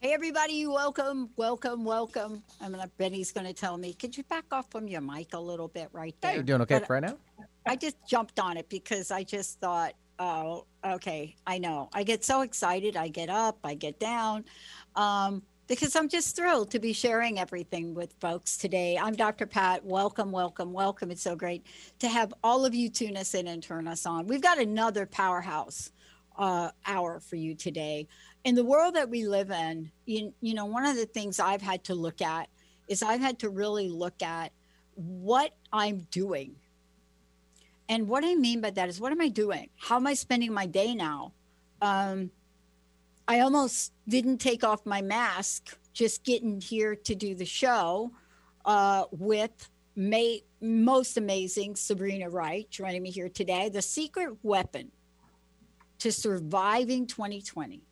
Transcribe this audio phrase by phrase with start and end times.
[0.00, 2.42] Hey, everybody, welcome, welcome, welcome.
[2.60, 5.40] I'm gonna, Benny's going to tell me, could you back off from your mic a
[5.40, 6.32] little bit right there?
[6.32, 7.16] Hey, you doing okay But for right now?
[7.64, 11.88] I just jumped on it because I just thought, oh, okay, I know.
[11.94, 12.94] I get so excited.
[12.94, 14.44] I get up, I get down,
[14.96, 18.98] um, because I'm just thrilled to be sharing everything with folks today.
[18.98, 19.46] I'm Dr.
[19.46, 19.82] Pat.
[19.82, 21.10] Welcome, welcome, welcome.
[21.10, 21.64] It's so great
[22.00, 24.26] to have all of you tune us in and turn us on.
[24.26, 25.90] We've got another powerhouse
[26.38, 28.06] uh, hour for you today.
[28.46, 31.60] In the world that we live in, you, you know, one of the things I've
[31.60, 32.48] had to look at
[32.88, 34.52] is I've had to really look at
[34.94, 36.54] what I'm doing
[37.88, 39.68] and what I mean by that is, what am I doing?
[39.76, 41.32] How am I spending my day now?
[41.80, 42.30] Um,
[43.28, 48.10] I almost didn't take off my mask just getting here to do the show
[48.64, 53.68] uh, with May, most amazing Sabrina Wright joining me here today.
[53.68, 54.90] The secret weapon
[55.98, 57.82] to surviving 2020.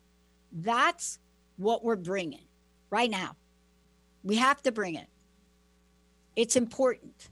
[0.55, 1.19] That's
[1.57, 2.45] what we're bringing
[2.89, 3.35] right now.
[4.23, 5.07] We have to bring it.
[6.35, 7.29] It's important.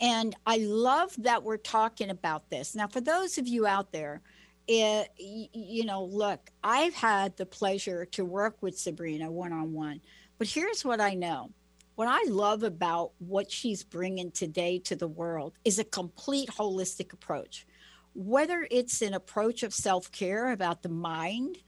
[0.00, 2.74] And I love that we're talking about this.
[2.74, 4.22] Now, for those of you out there,
[4.68, 9.72] eh, it, you know, look, I've had the pleasure to work with Sabrina one on
[9.72, 10.00] one,
[10.38, 11.50] but here's what I know.
[11.96, 17.12] What I love about what she's bringing today to the world is a complete holistic
[17.12, 17.66] approach.
[18.14, 21.58] Whether it's an approach of self care about the mind,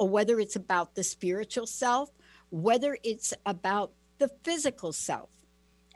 [0.00, 2.10] or whether it's about the spiritual self,
[2.48, 5.28] whether it's about the physical self.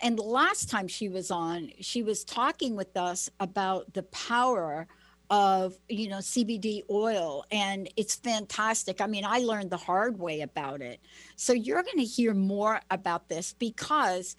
[0.02, 4.86] And last time she was on she was talking with us about the power
[5.30, 9.00] of you know cbd oil and it's fantastic.
[9.00, 11.00] I mean i learned the hard way about it.
[11.36, 14.36] So you're going to hear more about this because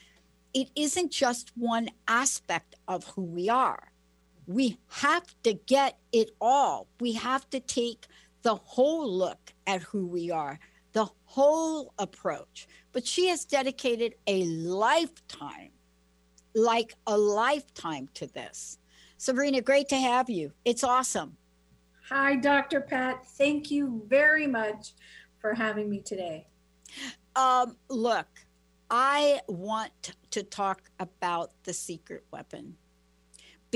[0.53, 3.92] it isn't just one aspect of who we are.
[4.46, 6.88] We have to get it all.
[7.00, 8.06] We have to take
[8.46, 10.60] the whole look at who we are
[10.94, 15.72] the whole approach but she has dedicated a lifetime,
[16.56, 18.80] like a lifetime to this.
[19.18, 20.54] Sabrina, great to have you.
[20.64, 21.36] It's awesome.
[22.08, 22.80] Hi, Dr.
[22.80, 23.28] Pat.
[23.28, 24.94] Thank you very much
[25.40, 26.48] for having me today.
[27.36, 28.28] Um, look,
[28.90, 32.78] I want to talk about the secret weapon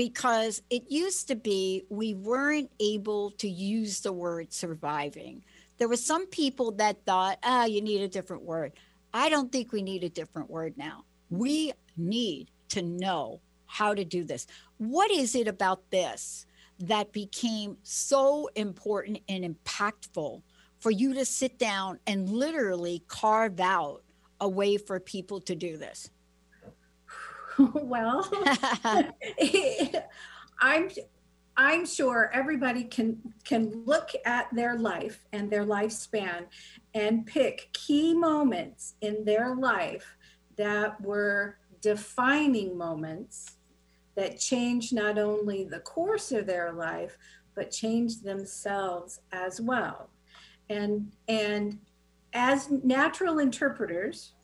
[0.00, 5.44] because it used to be we weren't able to use the word surviving.
[5.76, 8.72] There were some people that thought, ah, you need a different word.
[9.12, 11.04] I don't think we need a different word now.
[11.28, 14.46] We need to know how to do this.
[14.78, 16.46] What is it about this
[16.78, 20.40] that became so important and impactful
[20.78, 24.00] for you to sit down and literally carve out
[24.40, 26.08] a way for people to do this?
[27.74, 28.30] well,
[30.60, 30.90] I'm
[31.56, 36.46] I'm sure everybody can can look at their life and their lifespan
[36.94, 40.16] and pick key moments in their life
[40.56, 43.56] that were defining moments
[44.14, 47.16] that changed not only the course of their life
[47.54, 50.10] but changed themselves as well.
[50.68, 51.78] And and
[52.32, 54.34] as natural interpreters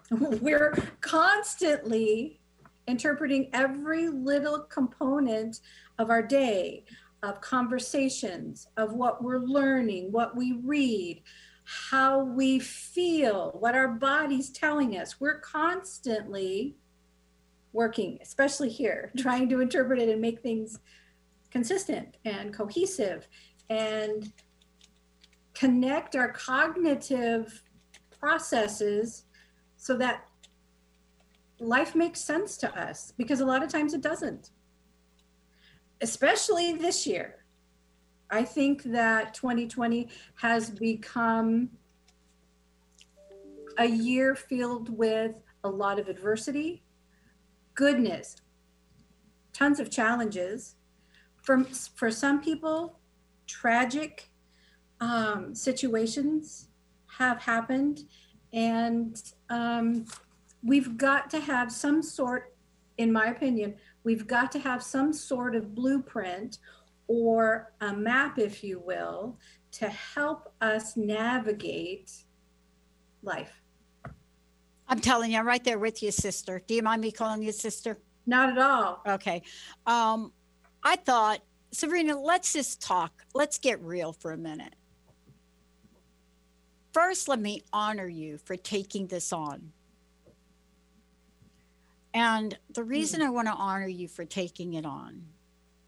[0.10, 2.40] we're constantly
[2.86, 5.60] interpreting every little component
[5.98, 6.84] of our day,
[7.22, 11.22] of conversations, of what we're learning, what we read,
[11.64, 15.20] how we feel, what our body's telling us.
[15.20, 16.76] We're constantly
[17.72, 20.78] working, especially here, trying to interpret it and make things
[21.50, 23.28] consistent and cohesive
[23.70, 24.32] and
[25.54, 27.62] connect our cognitive
[28.18, 29.24] processes
[29.82, 30.28] so that
[31.58, 34.50] life makes sense to us because a lot of times it doesn't
[36.02, 37.36] especially this year.
[38.30, 41.70] I think that 2020 has become
[43.78, 46.82] a year filled with a lot of adversity,
[47.74, 48.36] goodness,
[49.52, 50.74] tons of challenges.
[51.36, 51.64] For,
[51.94, 52.98] for some people,
[53.46, 54.30] tragic
[55.00, 56.68] um, situations
[57.18, 58.00] have happened,
[58.52, 59.20] and
[59.52, 60.06] um,
[60.64, 62.54] we've got to have some sort,
[62.96, 66.58] in my opinion, we've got to have some sort of blueprint
[67.06, 69.36] or a map, if you will,
[69.72, 72.10] to help us navigate
[73.22, 73.60] life.
[74.88, 76.62] I'm telling you, I'm right there with you, sister.
[76.66, 77.98] Do you mind me calling you sister?
[78.26, 79.02] Not at all.
[79.06, 79.42] Okay.
[79.86, 80.32] Um,
[80.82, 81.40] I thought,
[81.72, 83.24] Sabrina, let's just talk.
[83.34, 84.74] Let's get real for a minute.
[86.92, 89.72] First, let me honor you for taking this on.
[92.14, 95.22] And the reason I want to honor you for taking it on,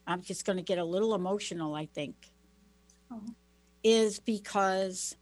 [0.06, 2.14] I'm just going to get a little emotional, I think,
[3.10, 3.20] Oh.
[3.82, 5.16] is because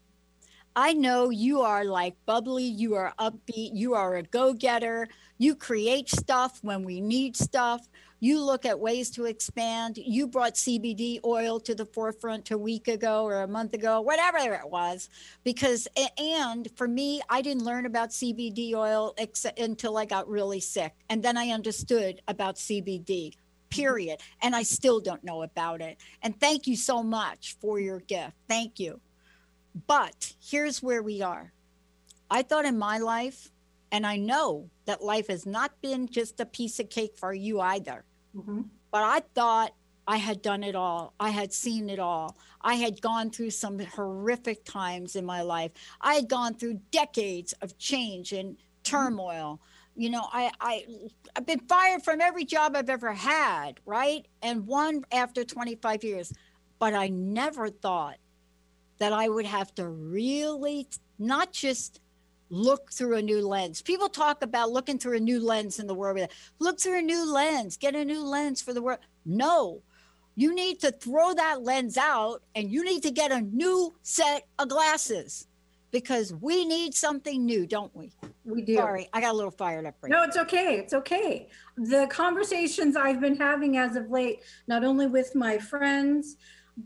[0.75, 5.55] I know you are like bubbly, you are upbeat, you are a go getter, you
[5.55, 7.87] create stuff when we need stuff.
[8.19, 9.97] You look at ways to expand.
[9.97, 14.37] You brought CBD oil to the forefront a week ago or a month ago, whatever
[14.37, 15.09] it was.
[15.43, 19.13] Because, and for me, I didn't learn about CBD oil
[19.57, 20.93] until I got really sick.
[21.09, 23.33] And then I understood about CBD,
[23.69, 24.21] period.
[24.41, 25.97] And I still don't know about it.
[26.21, 28.31] And thank you so much for your gift.
[28.47, 29.01] Thank you.
[29.87, 31.53] But here's where we are.
[32.29, 33.51] I thought in my life,
[33.91, 37.59] and I know that life has not been just a piece of cake for you
[37.59, 38.05] either,
[38.35, 38.69] Mhm.
[38.91, 39.73] but I thought
[40.07, 41.13] I had done it all.
[41.19, 42.35] I had seen it all.
[42.61, 45.71] I had gone through some horrific times in my life.
[46.01, 49.61] I had gone through decades of change and turmoil.
[49.95, 50.85] You know, I, I
[51.35, 54.27] I've been fired from every job I've ever had, right?
[54.41, 56.33] And one after 25 years.
[56.79, 58.17] But I never thought
[58.99, 60.87] that I would have to really
[61.19, 61.99] not just
[62.49, 63.81] look through a new lens.
[63.81, 66.19] People talk about looking through a new lens in the world.
[66.59, 68.99] Look through a new lens, get a new lens for the world.
[69.25, 69.81] No,
[70.35, 74.47] you need to throw that lens out and you need to get a new set
[74.59, 75.47] of glasses
[75.91, 78.11] because we need something new, don't we?
[78.45, 78.75] We do.
[78.75, 80.79] Sorry, I got a little fired up right No, it's okay.
[80.79, 81.49] It's okay.
[81.77, 86.37] The conversations I've been having as of late, not only with my friends,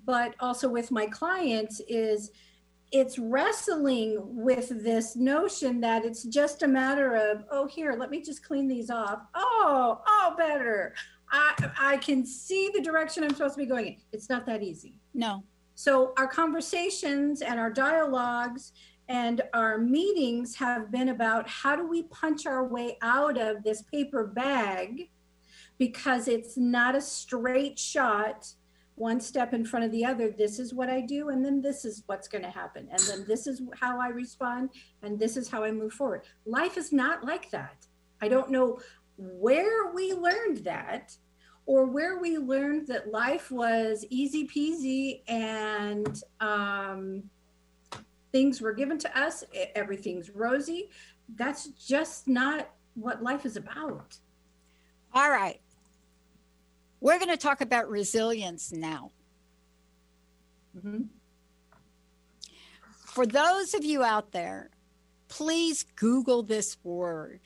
[0.06, 2.32] but also with my clients, is
[2.92, 8.22] it's wrestling with this notion that it's just a matter of, oh, here, let me
[8.22, 9.20] just clean these off.
[9.36, 10.94] Oh, oh, better.
[11.30, 13.96] I, I can see the direction I'm supposed to be going in.
[14.14, 15.00] It's not that easy.
[15.14, 15.44] No,
[15.76, 18.72] So our conversations and our dialogues
[19.10, 23.82] and our meetings have been about how do we punch our way out of this
[23.84, 25.10] paper bag
[25.78, 28.48] because it's not a straight shot
[28.98, 31.86] one step in front of the other this is what i do and then this
[31.86, 34.70] is what's going to happen and then this is how i respond
[35.04, 37.86] and this is how i move forward life is not like that
[38.22, 38.80] i don't know
[39.18, 41.16] where we learned that
[41.68, 47.24] or where we learned that life was easy peasy and um,
[48.32, 49.44] things were given to us,
[49.76, 50.90] everything's rosy.
[51.36, 54.18] That's just not what life is about.
[55.14, 55.60] All right.
[57.00, 59.12] We're going to talk about resilience now.
[60.76, 61.10] Mhm.
[62.92, 64.70] For those of you out there,
[65.28, 67.42] please Google this word.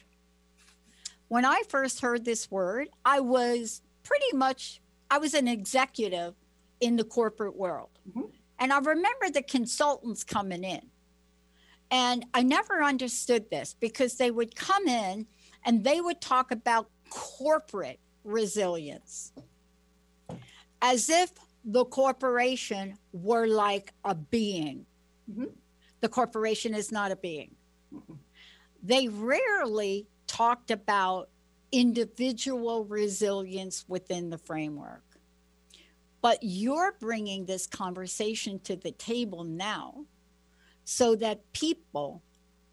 [1.27, 6.35] When I first heard this word, I was pretty much I was an executive
[6.79, 7.89] in the corporate world.
[8.09, 8.31] Mhm.
[8.59, 10.91] And I remember the consultants coming in.
[11.89, 15.27] And I never understood this because they would come in
[15.63, 19.33] and they would talk about corporate resilience
[20.81, 21.31] as if
[21.63, 24.85] the corporation were like a being.
[25.29, 25.51] Mhm.
[25.99, 27.55] The corporation is not a being.
[27.93, 28.17] Mhm.
[28.81, 31.29] They rarely talked about
[31.71, 35.03] individual resilience within the framework.
[36.21, 40.05] But you're bringing this conversation to the table now
[40.83, 42.21] so that people,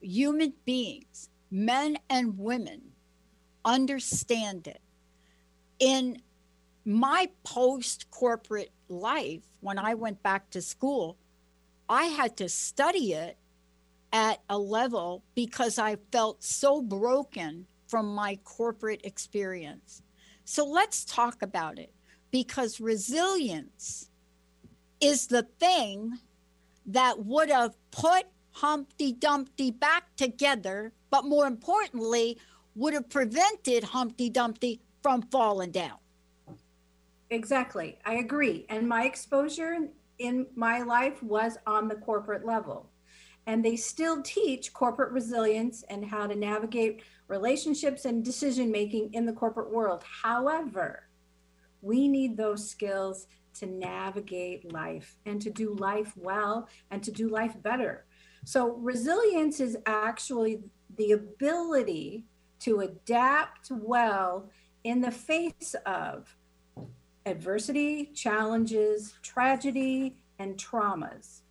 [0.01, 2.93] human beings, men and women,
[3.65, 4.81] understand it.
[5.79, 6.23] In
[6.85, 11.17] my post corporate life, when I went back to school,
[11.89, 13.37] I had to study it
[14.13, 20.03] at a level because I felt so broken from my corporate experience.
[20.45, 21.93] So let's talk about it
[22.31, 24.11] because resilience
[25.01, 26.19] is the thing
[26.87, 32.39] that would have put Humpty Dumpty back together, but more importantly,
[32.75, 35.99] would have prevented Humpty Dumpty from falling down.
[37.31, 37.99] Exactly.
[38.05, 38.67] I agree.
[38.69, 39.77] And my exposure
[40.19, 42.91] in my life was on the corporate level.
[43.47, 49.27] And they still teach corporate resilience and how to navigate relationships and decision making in
[49.27, 50.05] the corporate world.
[50.23, 51.09] However,
[51.81, 57.29] we need those skills to navigate life and to do life well and to do
[57.29, 58.05] life better.
[58.45, 60.61] So, resilience is actually
[60.97, 62.25] the ability
[62.61, 64.51] to adapt well
[64.89, 66.35] in the face of
[67.27, 71.43] adversity, challenges, tragedy, and traumas.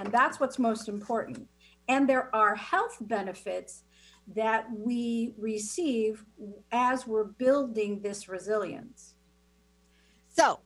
[0.00, 1.46] And that's what's most important.
[1.88, 3.82] And there are health benefits
[4.34, 6.24] that we receive
[6.70, 9.14] as we're building this resilience.
[10.28, 10.60] So,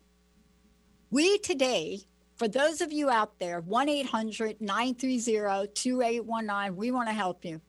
[1.11, 1.99] we today,
[2.37, 7.61] for those of you out there, 1 800 930 2819, we want to help you.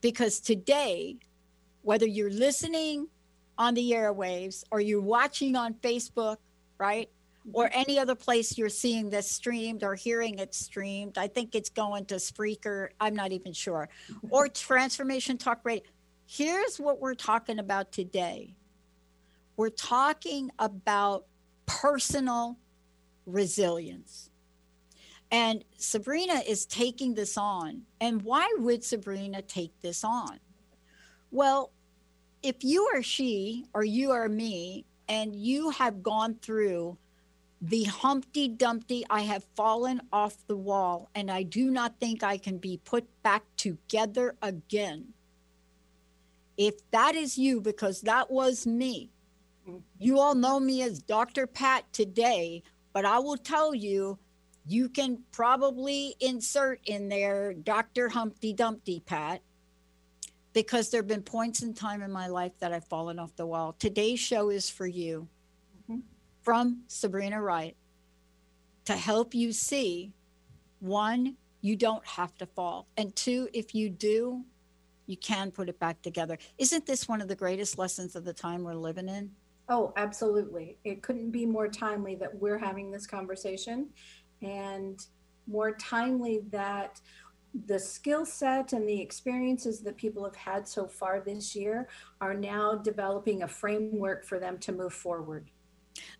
[0.00, 1.16] Because today,
[1.82, 3.08] whether you're listening
[3.58, 6.36] on the airwaves or you're watching on Facebook,
[6.78, 7.08] right?
[7.46, 7.56] Mm-hmm.
[7.56, 11.18] Or any other place you're seeing this streamed or hearing it streamed.
[11.18, 12.88] I think it's going to Spreaker.
[13.00, 13.88] I'm not even sure.
[14.10, 14.28] Mm-hmm.
[14.30, 15.84] Or Transformation Talk Radio.
[16.26, 18.54] Here's what we're talking about today
[19.56, 21.24] we're talking about
[21.64, 22.58] personal
[23.24, 24.30] resilience.
[25.30, 27.82] And Sabrina is taking this on.
[28.00, 30.38] And why would Sabrina take this on?
[31.30, 31.72] Well,
[32.46, 36.96] if you are she or you are me and you have gone through
[37.60, 42.38] the Humpty Dumpty, I have fallen off the wall and I do not think I
[42.38, 45.08] can be put back together again.
[46.56, 49.10] If that is you, because that was me,
[49.98, 51.48] you all know me as Dr.
[51.48, 52.62] Pat today,
[52.92, 54.20] but I will tell you,
[54.68, 58.08] you can probably insert in there Dr.
[58.08, 59.42] Humpty Dumpty Pat
[60.56, 63.44] because there have been points in time in my life that I've fallen off the
[63.44, 63.76] wall.
[63.78, 65.28] Today's show is for you
[65.82, 66.00] mm-hmm.
[66.40, 67.76] from Sabrina Wright
[68.86, 70.14] to help you see
[70.80, 72.86] one, you don't have to fall.
[72.96, 74.46] And two, if you do,
[75.04, 76.38] you can put it back together.
[76.56, 79.30] Isn't this one of the greatest lessons of the time we're living in?
[79.68, 80.78] Oh, absolutely.
[80.84, 83.90] It couldn't be more timely that we're having this conversation
[84.40, 85.04] and
[85.46, 86.98] more timely that
[87.64, 91.88] the skill set and the experiences that people have had so far this year
[92.20, 95.50] are now developing a framework for them to move forward.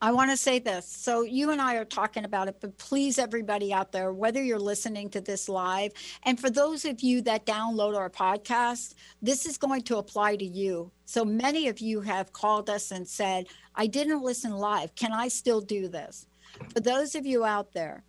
[0.00, 0.86] I want to say this.
[0.86, 4.58] So, you and I are talking about it, but please, everybody out there, whether you're
[4.58, 9.58] listening to this live, and for those of you that download our podcast, this is
[9.58, 10.90] going to apply to you.
[11.04, 14.94] So, many of you have called us and said, I didn't listen live.
[14.94, 16.26] Can I still do this?
[16.72, 18.02] For those of you out there,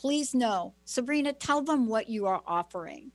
[0.00, 0.72] please know.
[0.86, 3.12] Sabrina, tell them what you are offering.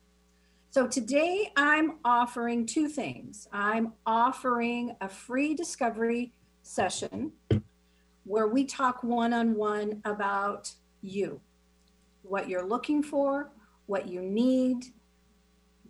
[0.69, 3.47] So today I'm offering two things.
[3.51, 7.31] I'm offering a free discovery session
[8.23, 11.41] where we talk one on one about you,
[12.21, 13.49] what you're looking for,
[13.87, 14.85] what you need.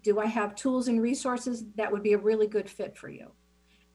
[0.02, 3.32] Do I have tools and resources that would be a really good fit for you?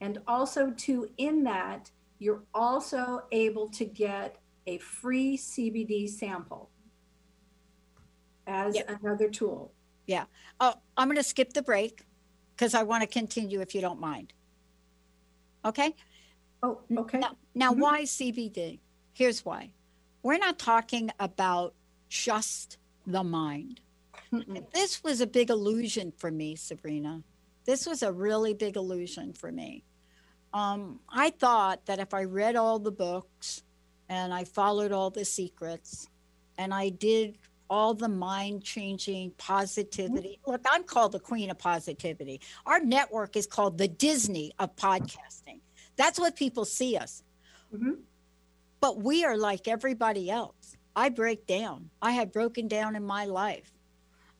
[0.01, 1.89] And also, to in that,
[2.19, 6.69] you're also able to get a free CBD sample
[8.51, 8.89] as yep.
[9.01, 9.71] another tool.
[10.05, 10.25] Yeah.
[10.59, 12.03] Oh, I'm going to skip the break
[12.55, 14.33] because I want to continue if you don't mind.
[15.63, 15.95] Okay.
[16.63, 17.19] Oh, okay.
[17.19, 17.81] Now, now mm-hmm.
[17.81, 18.79] why CBD?
[19.13, 19.71] Here's why.
[20.23, 21.73] We're not talking about
[22.09, 22.77] just
[23.07, 23.81] the mind.
[24.73, 27.23] This was a big illusion for me, Sabrina.
[27.65, 29.83] This was a really big illusion for me.
[30.53, 33.63] Um, I thought that if I read all the books
[34.09, 36.09] and I followed all the secrets
[36.57, 37.37] and I did
[37.71, 40.39] all the mind changing positivity.
[40.41, 40.51] Mm-hmm.
[40.51, 42.41] Look, I'm called the queen of positivity.
[42.65, 45.61] Our network is called the Disney of podcasting.
[45.95, 47.23] That's what people see us.
[47.73, 47.93] Mm-hmm.
[48.81, 50.75] But we are like everybody else.
[50.97, 51.89] I break down.
[52.01, 53.71] I have broken down in my life.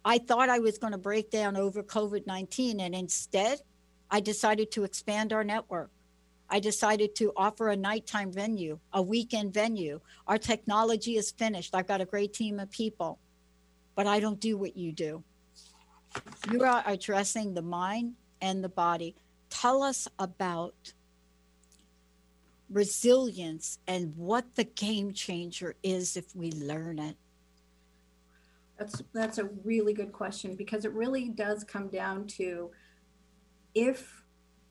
[0.03, 3.61] I thought I was going to break down over COVID 19, and instead,
[4.09, 5.89] I decided to expand our network.
[6.51, 10.01] I decided to offer a nighttime venue, a weekend venue.
[10.27, 11.73] Our technology is finished.
[11.73, 13.19] I've got a great team of people,
[14.01, 15.23] but I don't do what you do.
[16.51, 19.15] You are addressing the mind and the body.
[19.51, 20.93] Tell us about
[22.67, 27.15] resilience and what the game changer is if we learn it.
[28.79, 32.71] That's that's a really good question because it really does come down to
[33.75, 34.23] if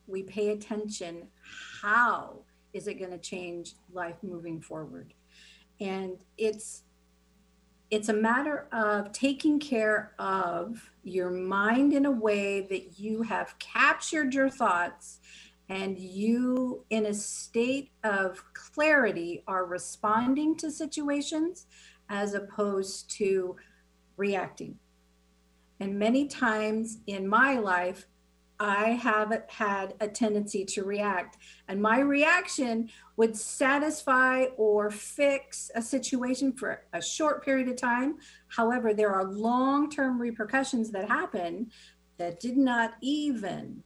[0.09, 1.29] we pay attention,
[1.83, 2.41] how
[2.73, 5.15] is it going to change life moving forward?
[5.79, 6.83] And it's
[7.91, 13.59] it's a matter of taking care of your mind in a way that you have
[13.59, 15.19] captured your thoughts
[15.69, 21.67] and you in a state of clarity are responding to situations
[22.09, 23.57] as opposed to
[24.17, 24.79] reacting.
[25.81, 28.07] And many times in my life
[28.61, 31.39] I have had a tendency to react.
[31.67, 38.19] And my reaction would satisfy or fix a situation for a short period of time.
[38.49, 41.71] However, there are long term repercussions that happen
[42.19, 43.83] that did not even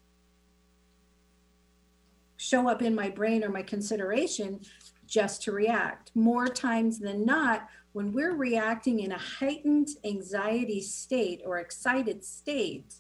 [2.37, 4.61] show up in my brain or my consideration
[5.07, 6.11] just to react.
[6.17, 12.97] More times than not, when we're reacting in a heightened anxiety state or excited state,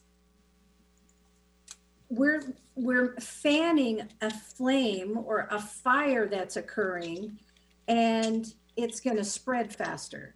[2.16, 2.42] we're
[2.74, 7.38] we're fanning a flame or a fire that's occurring
[7.88, 10.34] and it's going to spread faster.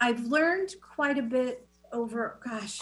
[0.00, 2.80] I've learned quite a bit over gosh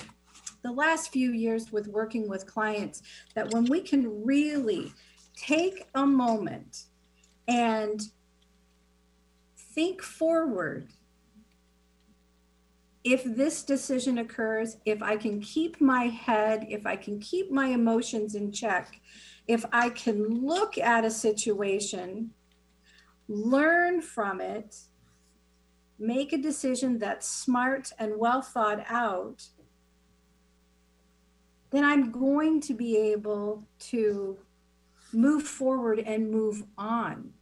[0.63, 3.03] the last few years with working with clients
[3.35, 4.93] that when we can really
[5.37, 6.85] take a moment
[7.49, 8.01] and
[9.75, 10.89] think forward
[13.05, 17.67] if this decision occurs, if I can keep my head, if I can keep my
[17.67, 19.01] emotions in check,
[19.49, 22.31] if I can look at a situation,
[23.29, 24.77] learn from it,
[25.99, 29.49] make a decision that's smart and well thought out,
[31.71, 34.39] then I'm going to be able to
[35.13, 37.33] move forward and move on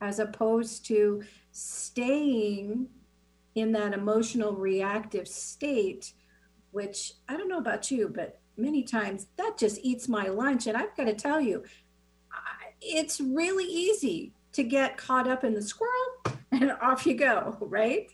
[0.00, 2.88] as opposed to staying
[3.60, 6.12] in that emotional reactive state,
[6.70, 10.66] which I don't know about you, but many times that just eats my lunch.
[10.66, 11.64] And I've got to tell you,
[12.80, 15.92] it's really easy to get caught up in the squirrel
[16.52, 18.08] and off you go, right?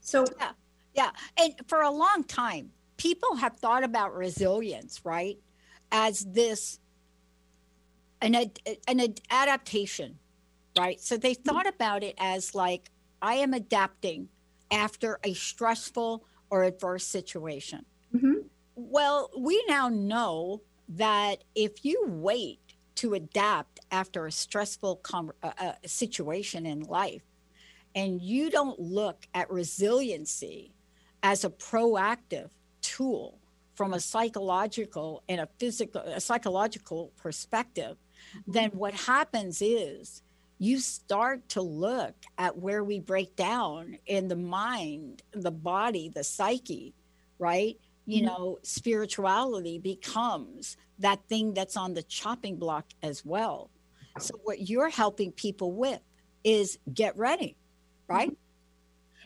[0.00, 0.52] So, yeah,
[0.94, 1.10] yeah.
[1.38, 5.38] And for a long time, people have thought about resilience, right,
[5.90, 6.78] as this
[8.20, 8.34] an,
[8.86, 10.18] an adaptation
[10.78, 11.00] right?
[11.00, 12.90] So they thought about it as like,
[13.24, 14.28] I am adapting
[14.70, 17.86] after a stressful or adverse situation.
[18.14, 18.40] Mm-hmm.
[18.76, 22.60] Well, we now know that if you wait
[22.96, 27.22] to adapt after a stressful com- uh, uh, situation in life,
[27.94, 30.74] and you don't look at resiliency
[31.22, 32.50] as a proactive
[32.82, 33.38] tool
[33.74, 37.96] from a psychological and a physical a psychological perspective
[38.46, 40.22] then what happens is
[40.58, 46.24] you start to look at where we break down in the mind, the body, the
[46.24, 46.94] psyche,
[47.38, 47.78] right?
[48.06, 48.26] You mm-hmm.
[48.26, 53.70] know, spirituality becomes that thing that's on the chopping block as well.
[54.20, 56.00] So, what you're helping people with
[56.44, 57.56] is get ready,
[58.06, 58.36] right?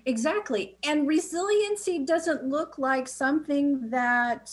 [0.06, 0.78] Exactly.
[0.84, 4.50] And resiliency doesn't look like something that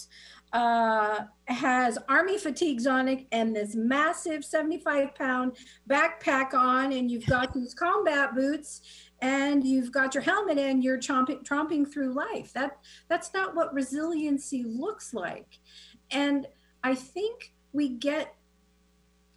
[0.55, 5.57] uh, has army fatigues on it and this massive 75 pound
[5.89, 8.81] backpack on, and you've got these combat boots
[9.21, 12.53] and you've got your helmet and you're chomping, tromping through life.
[12.53, 12.77] That
[13.09, 15.59] that's not what resiliency looks like.
[16.09, 16.47] And
[16.85, 18.33] I think we get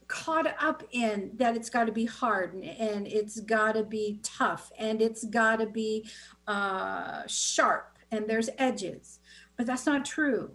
[0.06, 4.20] caught up in that it's got to be hard and, and it's got to be
[4.22, 6.08] tough and it's got to be
[6.46, 9.18] uh, sharp and there's edges
[9.58, 10.50] but that's not true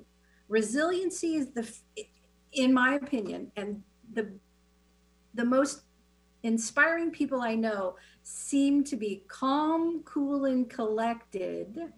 [0.48, 1.70] resiliency is the
[2.52, 3.82] in my opinion and
[4.14, 4.32] the
[5.34, 5.84] the most
[6.44, 11.92] inspiring people i know seem to be calm cool and collected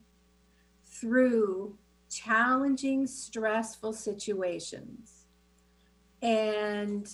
[0.85, 1.77] through
[2.09, 5.25] challenging stressful situations.
[6.21, 7.07] And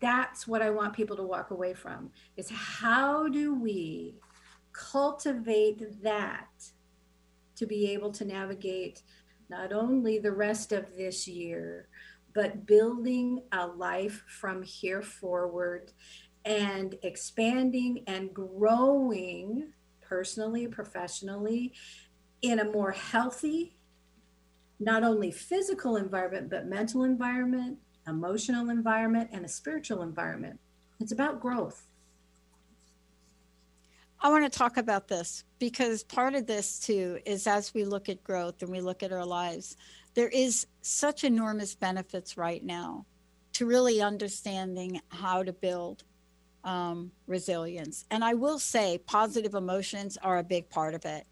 [0.00, 4.14] that's what i want people to walk away from is how do we
[4.72, 6.50] cultivate that
[7.56, 9.02] to be able to navigate
[9.48, 11.88] not only the rest of this year,
[12.34, 15.92] but building a life from here forward
[16.44, 21.72] and expanding and growing personally, professionally
[22.42, 23.78] in a more healthy,
[24.78, 30.60] not only physical environment, but mental environment, emotional environment, and a spiritual environment.
[31.00, 31.86] It's about growth.
[34.24, 38.08] I want to talk about this because part of this too is as we look
[38.08, 39.76] at growth and we look at our lives,
[40.14, 43.04] there is such enormous benefits right now
[43.52, 46.04] to really understanding how to build
[46.64, 48.06] um, resilience.
[48.10, 51.26] And I will say, positive emotions are a big part of it.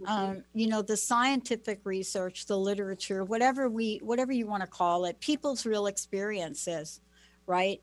[0.00, 0.12] Mm-hmm.
[0.12, 5.04] Um, you know, the scientific research, the literature, whatever we, whatever you want to call
[5.04, 7.02] it, people's real experiences,
[7.46, 7.80] right?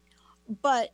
[0.61, 0.89] But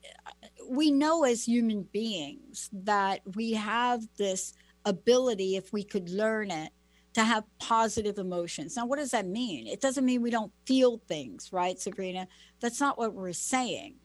[0.70, 4.54] we know as human beings that we have this
[4.86, 6.72] ability, if we could learn it,
[7.13, 8.76] to have positive emotions.
[8.76, 9.68] Now, what does that mean?
[9.68, 12.28] It doesn't mean we don't feel things, right, Sabrina?
[12.60, 13.96] That's not what we're saying.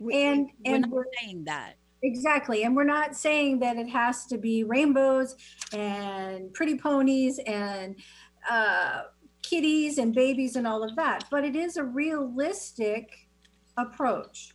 [0.00, 1.74] We, and we're and not we're, saying that.
[2.02, 2.64] Exactly.
[2.64, 5.36] And we're not saying that it has to be rainbows
[5.72, 7.94] and pretty ponies and
[8.50, 9.02] uh,
[9.42, 13.10] kitties and babies and all of that, but it is a realistic
[13.76, 14.53] approach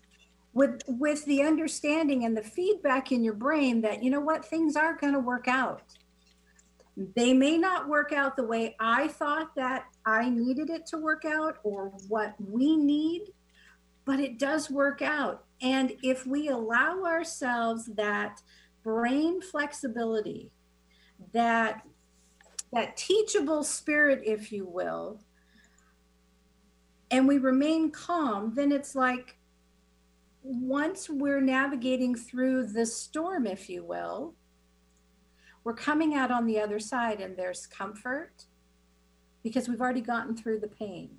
[0.53, 4.75] with with the understanding and the feedback in your brain that you know what things
[4.75, 5.83] are going to work out.
[7.15, 11.23] They may not work out the way I thought that I needed it to work
[11.23, 13.27] out or what we need,
[14.03, 15.45] but it does work out.
[15.61, 18.41] And if we allow ourselves that
[18.83, 20.51] brain flexibility,
[21.31, 21.83] that
[22.73, 25.19] that teachable spirit, if you will,
[27.11, 29.38] and we remain calm, then it's like
[30.41, 34.35] once we're navigating through the storm, if you will,
[35.63, 38.45] we're coming out on the other side and there's comfort
[39.43, 41.09] because we've already gotten through the pain.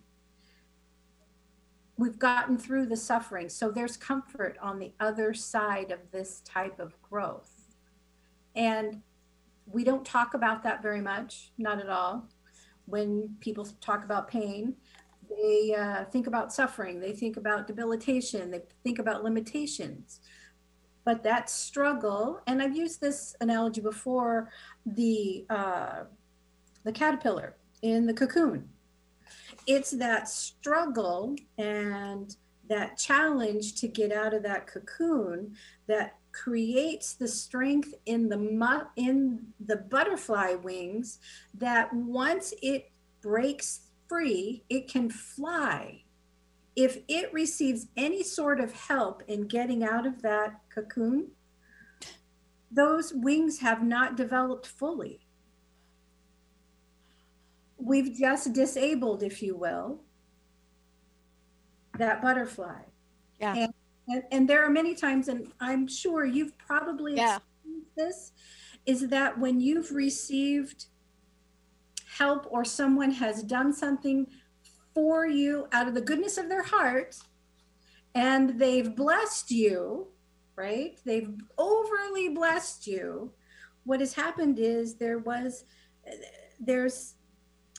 [1.97, 3.51] We've gotten through the suffering.
[3.51, 7.77] So there's comfort on the other side of this type of growth.
[8.57, 9.03] And
[9.67, 12.29] we don't talk about that very much, not at all.
[12.87, 14.77] When people talk about pain,
[15.31, 20.21] they uh, think about suffering, they think about debilitation, they think about limitations.
[21.05, 24.51] But that struggle, and I've used this analogy before,
[24.85, 26.05] the uh,
[26.85, 28.69] the caterpillar in the cocoon.
[29.67, 32.35] It's that struggle and
[32.69, 35.55] that challenge to get out of that cocoon
[35.87, 41.19] that creates the strength in the in the butterfly wings
[41.55, 42.91] that once it
[43.21, 46.03] breaks free it can fly.
[46.77, 51.31] If it receives any sort of help in getting out of that cocoon
[52.71, 55.21] those wings have not developed fully.
[57.77, 60.01] We've just disabled if you will
[61.99, 62.83] that butterfly.
[63.41, 63.55] Yeah.
[63.57, 63.75] And
[64.09, 67.37] and, and there are many times, and I'm sure you've probably yeah.
[67.37, 68.33] experienced this,
[68.85, 70.87] is that when you've received
[72.21, 74.27] help or someone has done something
[74.95, 77.17] for you out of the goodness of their heart
[78.15, 80.09] and they've blessed you,
[80.55, 80.99] right?
[81.05, 83.33] They've overly blessed you.
[83.85, 85.65] What has happened is there was,
[86.59, 87.15] there's,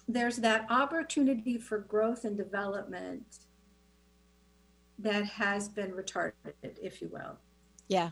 [0.08, 3.26] there's that opportunity for growth and development
[4.98, 7.38] that has been retarded, if you will.
[7.88, 8.10] Yeah.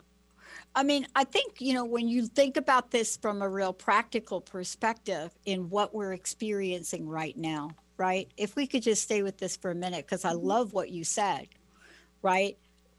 [0.76, 4.40] I mean, I think, you know, when you think about this from a real practical
[4.40, 8.30] perspective in what we're experiencing right now, right?
[8.38, 10.46] If we could just stay with this for a minute, because I mm-hmm.
[10.46, 11.48] love what you said,
[12.22, 12.58] right?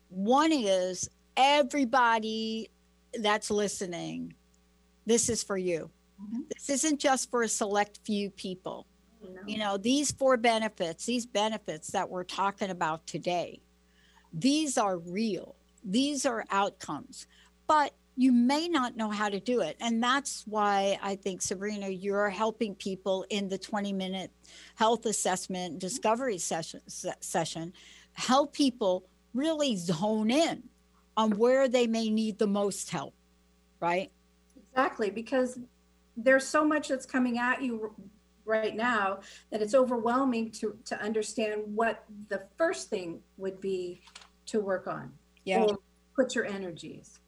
[0.08, 2.70] One is everybody
[3.14, 4.34] that's listening,
[5.06, 5.90] this is for you.
[6.22, 6.40] Mm-hmm.
[6.54, 8.86] This isn't just for a select few people.
[9.22, 9.40] No.
[9.46, 13.60] You know, these four benefits, these benefits that we're talking about today,
[14.32, 17.26] these are real, these are outcomes,
[17.70, 19.76] but you may not know how to do it.
[19.80, 24.32] And that's why I think, Sabrina, you're helping people in the 20 minute
[24.74, 27.72] health assessment discovery session, session
[28.14, 29.04] help people
[29.34, 30.64] really zone in
[31.16, 33.14] on where they may need the most help,
[33.78, 34.10] right?
[34.72, 35.60] Exactly, because
[36.16, 37.94] there's so much that's coming at you
[38.44, 39.20] right now
[39.52, 44.00] that it's overwhelming to to understand what the first thing would be
[44.46, 45.12] to work on
[45.44, 45.64] yeah
[46.16, 47.19] put your energies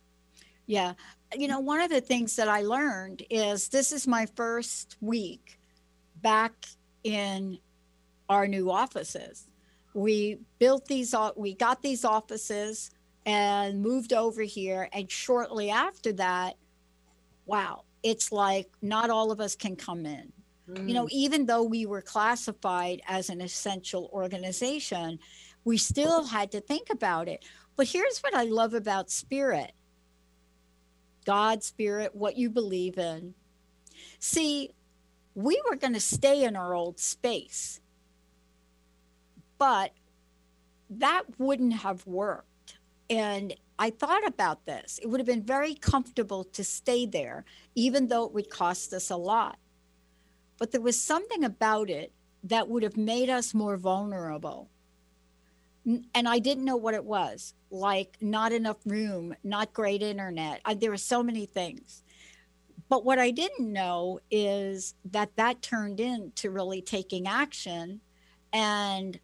[0.67, 0.93] yeah
[1.35, 5.59] you know one of the things that i learned is this is my first week
[6.23, 6.53] back
[7.05, 7.59] in
[8.29, 9.49] our new offices
[9.95, 12.91] we built these we got these offices
[13.27, 16.57] and moved over here and shortly after that
[17.47, 20.33] wow it's like not all of us can come in
[20.69, 20.89] mm.
[20.89, 21.11] you know mm.
[21.11, 25.19] even though we were classified as an essential organization
[25.65, 27.45] we still had to think about it.
[27.77, 29.73] But here's what I love about spirit
[31.25, 33.35] God, spirit, what you believe in.
[34.19, 34.71] See,
[35.35, 37.81] we were going to stay in our old space,
[39.59, 39.93] but
[40.91, 42.79] that wouldn't have worked.
[43.09, 44.99] And I thought about this.
[45.03, 49.11] It would have been very comfortable to stay there, even though it would cost us
[49.11, 49.59] a lot.
[50.59, 52.13] But there was something about it
[52.45, 54.71] that would have made us more vulnerable
[55.85, 60.61] and I didn't know what it was like not enough room, not great internet.
[60.65, 62.03] I, there were so many things.
[62.89, 68.01] But what I didn't know is that that turned into really taking action
[68.53, 69.19] and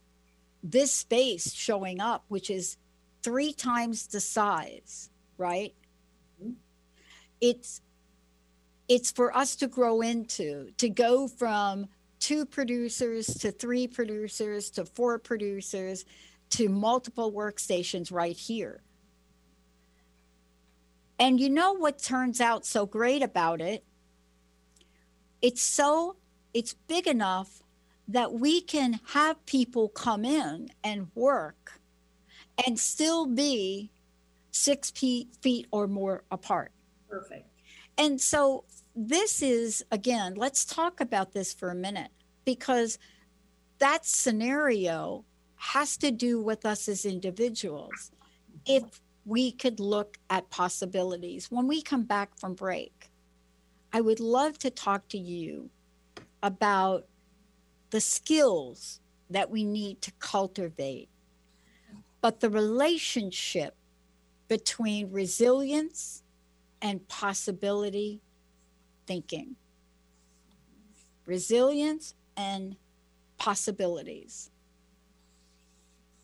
[0.62, 2.78] this space showing up, which is
[3.22, 5.74] three times the size, right?
[6.42, 6.52] Mm-hmm.
[7.40, 7.82] It's
[8.88, 11.88] it's for us to grow into, to go from
[12.20, 16.06] two producers to three producers to four producers
[16.50, 18.82] to multiple workstations right here.
[21.18, 23.84] And you know what turns out so great about it?
[25.42, 26.16] It's so,
[26.54, 27.62] it's big enough
[28.06, 31.80] that we can have people come in and work
[32.66, 33.90] and still be
[34.50, 36.72] six feet, feet or more apart.
[37.08, 37.46] Perfect.
[37.96, 42.10] And so this is, again, let's talk about this for a minute
[42.44, 42.98] because
[43.78, 45.24] that scenario
[45.58, 48.10] has to do with us as individuals.
[48.66, 51.50] If we could look at possibilities.
[51.50, 53.10] When we come back from break,
[53.92, 55.68] I would love to talk to you
[56.42, 57.04] about
[57.90, 61.10] the skills that we need to cultivate,
[62.22, 63.74] but the relationship
[64.48, 66.22] between resilience
[66.80, 68.22] and possibility
[69.06, 69.56] thinking.
[71.26, 72.76] Resilience and
[73.36, 74.50] possibilities.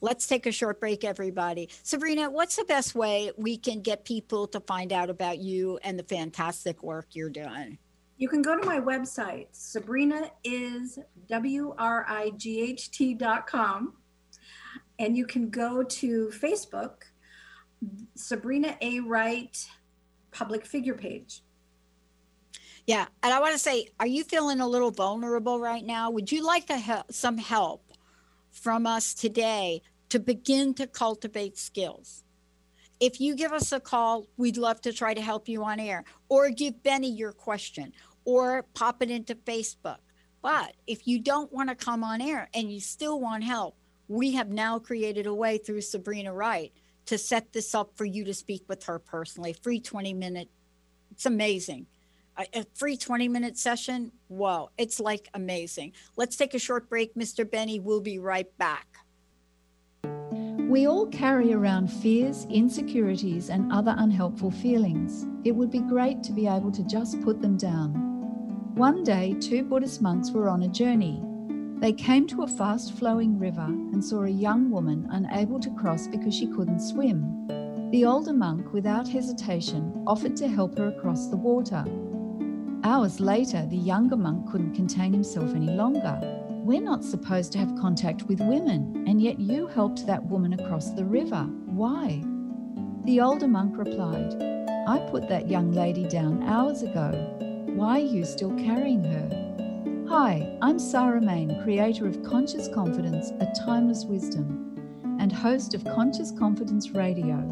[0.04, 1.70] Let's take a short break, everybody.
[1.82, 5.98] Sabrina, what's the best way we can get people to find out about you and
[5.98, 7.78] the fantastic work you're doing?
[8.18, 10.98] You can go to my website, Sabrina is
[11.30, 13.94] W-R-I-G-H-T dot com.
[14.98, 17.04] And you can go to Facebook,
[18.14, 19.00] Sabrina A.
[19.00, 19.56] Wright
[20.32, 21.42] public figure page.
[22.86, 23.06] Yeah.
[23.22, 26.10] And I want to say, are you feeling a little vulnerable right now?
[26.10, 27.82] Would you like to some help
[28.50, 29.80] from us today
[30.14, 32.22] to begin to cultivate skills?
[33.00, 36.04] If you give us a call, we'd love to try to help you on air
[36.28, 37.92] or give Benny your question
[38.24, 39.96] or pop it into Facebook.
[40.40, 44.30] But if you don't want to come on air and you still want help, we
[44.34, 46.72] have now created a way through Sabrina Wright
[47.06, 49.52] to set this up for you to speak with her personally.
[49.52, 50.48] Free 20 minute.
[51.10, 51.86] It's amazing
[52.36, 54.12] a free 20 minute session.
[54.28, 55.92] Whoa, it's like amazing.
[56.16, 57.48] Let's take a short break, Mr.
[57.48, 57.80] Benny.
[57.80, 58.86] We'll be right back.
[60.68, 65.26] We all carry around fears, insecurities, and other unhelpful feelings.
[65.44, 67.92] It would be great to be able to just put them down.
[68.74, 71.22] One day, two Buddhist monks were on a journey.
[71.80, 76.06] They came to a fast flowing river and saw a young woman unable to cross
[76.06, 77.46] because she couldn't swim.
[77.90, 81.84] The older monk, without hesitation, offered to help her across the water.
[82.84, 86.43] Hours later, the younger monk couldn't contain himself any longer.
[86.64, 90.92] We're not supposed to have contact with women, and yet you helped that woman across
[90.92, 91.42] the river.
[91.66, 92.24] Why?
[93.04, 94.32] The older monk replied,
[94.88, 97.10] I put that young lady down hours ago.
[97.74, 100.06] Why are you still carrying her?
[100.08, 106.30] Hi, I'm Sarah Main, creator of Conscious Confidence, a Timeless Wisdom, and host of Conscious
[106.30, 107.44] Confidence Radio.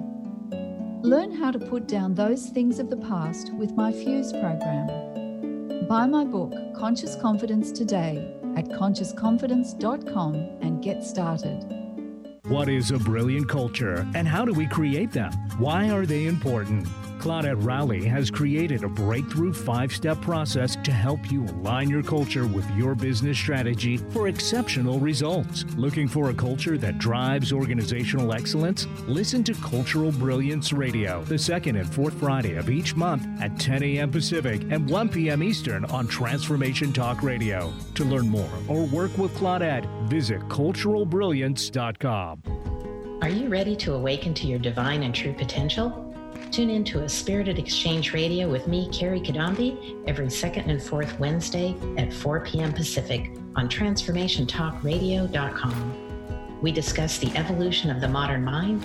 [1.03, 5.87] Learn how to put down those things of the past with my Fuse program.
[5.87, 11.65] Buy my book, Conscious Confidence, today at consciousconfidence.com and get started.
[12.47, 15.33] What is a brilliant culture and how do we create them?
[15.59, 16.87] Why are they important?
[17.23, 22.49] Claudette Rowley has created a breakthrough five step process to help you align your culture
[22.49, 25.65] with your business strategy for exceptional results.
[25.77, 28.89] Looking for a culture that drives organizational excellence?
[29.07, 33.85] Listen to Cultural Brilliance Radio the second and fourth Friday of each month at 10
[33.85, 34.11] a.m.
[34.11, 35.45] Pacific and 1 p.m.
[35.45, 37.73] Eastern on Transformation Talk Radio.
[37.95, 42.43] To learn more or work with Claudette, visit culturalbrilliance.com.
[43.23, 46.12] Are you ready to awaken to your divine and true potential?
[46.53, 51.19] Tune in to a Spirited Exchange Radio with me, Carrie Kadambi, every second and fourth
[51.19, 52.75] Wednesday at 4 p.m.
[52.75, 56.61] Pacific on TransformationTalkRadio.com.
[56.61, 58.85] We discuss the evolution of the modern mind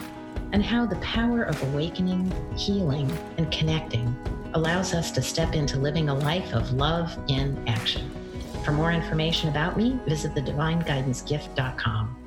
[0.54, 4.16] and how the power of awakening, healing, and connecting
[4.54, 8.10] allows us to step into living a life of love in action.
[8.64, 12.27] For more information about me, visit thedivineguidancegift.com.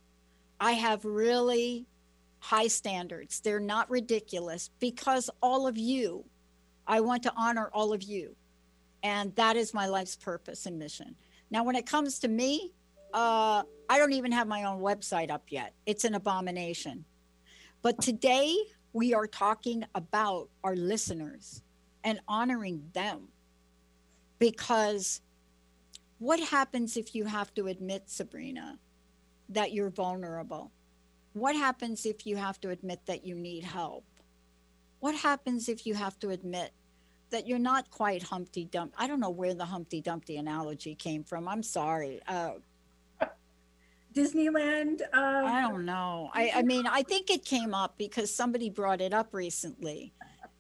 [0.60, 1.86] I have really
[2.40, 3.40] high standards.
[3.40, 6.26] They're not ridiculous because all of you,
[6.88, 8.36] I want to honor all of you.
[9.04, 11.16] And that is my life's purpose and mission.
[11.52, 12.74] Now, when it comes to me,
[13.14, 15.74] uh, I don't even have my own website up yet.
[15.86, 17.06] It's an abomination.
[17.82, 18.56] But today
[18.94, 21.64] we are talking about our listeners
[22.04, 23.30] and honoring them
[24.38, 25.22] because
[26.20, 28.78] what happens if you have to admit, Sabrina,
[29.50, 30.72] that you're vulnerable?
[31.34, 34.04] What happens if you have to admit that you need help?
[35.00, 36.72] What happens if you have to admit
[37.30, 38.96] that you're not quite Humpty Dumpty?
[38.98, 41.48] I don't know where the Humpty Dumpty analogy came from.
[41.48, 42.22] I'm sorry.
[42.28, 42.54] Uh,
[44.14, 45.02] Disneyland.
[45.14, 46.32] Uh, I don't know.
[46.34, 50.14] I, I mean, I think it came up because somebody brought it up recently.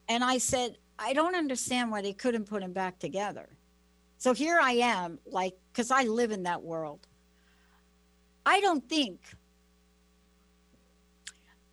[0.08, 3.50] And I said, I don't understand why they couldn't put him back together.
[4.18, 7.08] So here I am, like, because I live in that world.
[8.46, 9.22] I don't think,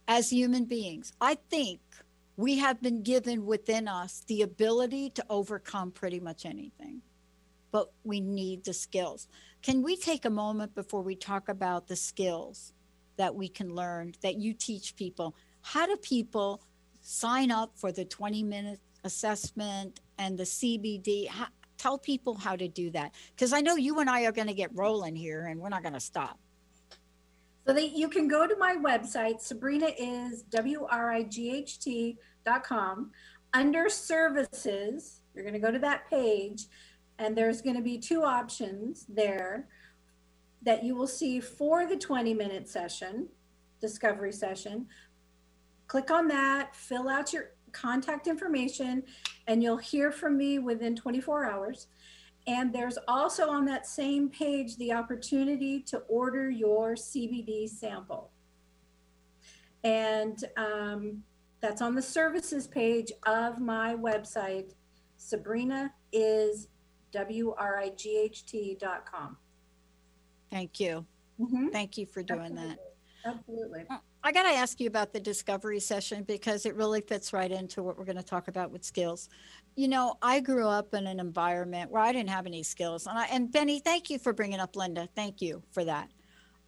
[0.06, 1.80] as human beings, I think
[2.36, 7.00] we have been given within us the ability to overcome pretty much anything,
[7.72, 9.28] but we need the skills.
[9.62, 12.72] Can we take a moment before we talk about the skills
[13.16, 15.34] that we can learn that you teach people?
[15.62, 16.62] How do people
[17.00, 21.28] sign up for the 20 minute assessment and the CBD?
[21.28, 21.46] How,
[21.78, 24.54] tell people how to do that because I know you and I are going to
[24.54, 26.38] get rolling here and we're not going to stop.
[27.66, 31.80] So that you can go to my website, Sabrina is W R I G H
[31.80, 33.10] T dot com.
[33.52, 36.66] Under services, you're going to go to that page,
[37.18, 39.66] and there's going to be two options there
[40.62, 43.26] that you will see for the 20 minute session,
[43.80, 44.86] discovery session.
[45.88, 49.02] Click on that, fill out your contact information,
[49.48, 51.88] and you'll hear from me within 24 hours.
[52.46, 58.30] And there's also on that same page the opportunity to order your CBD sample.
[59.82, 61.22] And um,
[61.60, 64.74] that's on the services page of my website.
[65.16, 66.68] Sabrina is
[67.12, 69.36] W R I G H T dot com.
[70.50, 71.04] Thank you.
[71.40, 71.72] Mhm.
[71.72, 72.78] Thank you for doing that.
[73.24, 73.86] Absolutely.
[74.26, 77.84] I got to ask you about the discovery session because it really fits right into
[77.84, 79.28] what we're going to talk about with skills.
[79.76, 83.16] You know, I grew up in an environment where I didn't have any skills, and
[83.16, 85.08] I and Benny, thank you for bringing up Linda.
[85.14, 86.10] Thank you for that.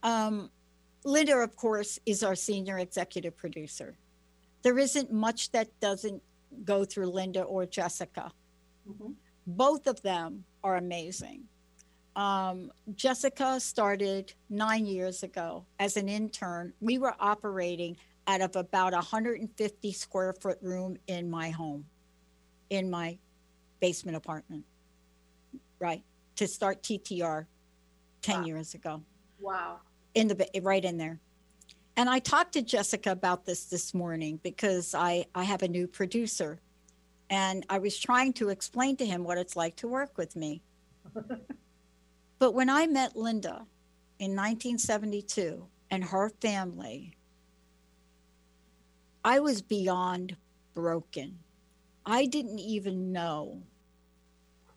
[0.05, 0.51] Um,
[1.05, 3.99] Linda, of course, is our senior executive producer.
[4.63, 6.23] There isn't much that doesn't
[6.63, 8.31] go through Linda or Jessica.
[8.89, 9.17] Mhm.
[9.49, 11.49] Both of them are amazing.
[12.17, 16.73] Um, Jessica started nine years ago as an intern.
[16.81, 21.85] We were operating out of about a 150 square foot room in my home,
[22.71, 23.19] in my
[23.81, 24.65] basement apartment,
[25.79, 26.03] right?
[26.37, 27.47] To start TTR
[28.23, 28.47] 10 Wow.
[28.47, 29.03] years ago
[29.41, 29.79] Wow.
[30.15, 31.21] in the right in there
[31.97, 35.87] and i talked to jessica about this this morning because i i have a new
[35.87, 36.59] producer
[37.31, 40.61] and i was trying to explain to him what it's like to work with me
[42.39, 43.67] but when i met linda
[44.19, 47.13] in 1972 and her family
[49.25, 50.37] i was beyond
[50.75, 51.39] broken
[52.07, 53.63] i didn't even know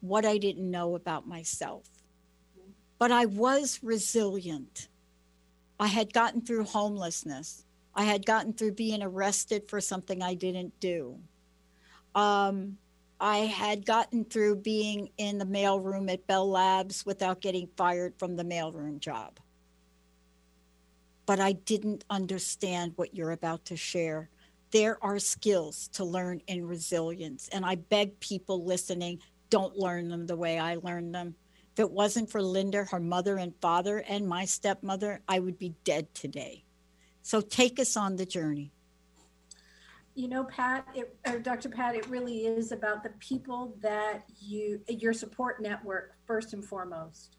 [0.02, 1.88] what i didn't know about myself
[2.98, 4.88] but i was resilient
[5.82, 7.66] I had gotten through homelessness.
[7.96, 11.18] I had gotten through being arrested for something I didn't do.
[12.14, 12.78] Um,
[13.22, 18.36] I had gotten through being in the mailroom at Bell Labs without getting fired from
[18.36, 19.40] the mailroom job.
[21.28, 24.32] But I didn't understand what you're about to share.
[24.72, 27.48] There are skills to learn in resilience.
[27.50, 29.20] And I beg people listening
[29.52, 31.36] don't learn them the way I learned them.
[31.74, 35.76] If it wasn't for Linda, her mother and father, and my stepmother, I would be
[35.84, 36.64] dead today.
[37.22, 38.72] So take us on the journey.
[40.14, 41.70] You know, Pat, it, or Dr.
[41.70, 47.38] Pat, it really is about the people that you, your support network, first and foremost.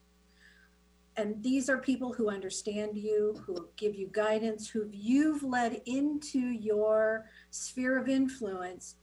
[1.16, 6.38] And these are people who understand you, who give you guidance, who you've led into
[6.38, 8.96] your sphere of influence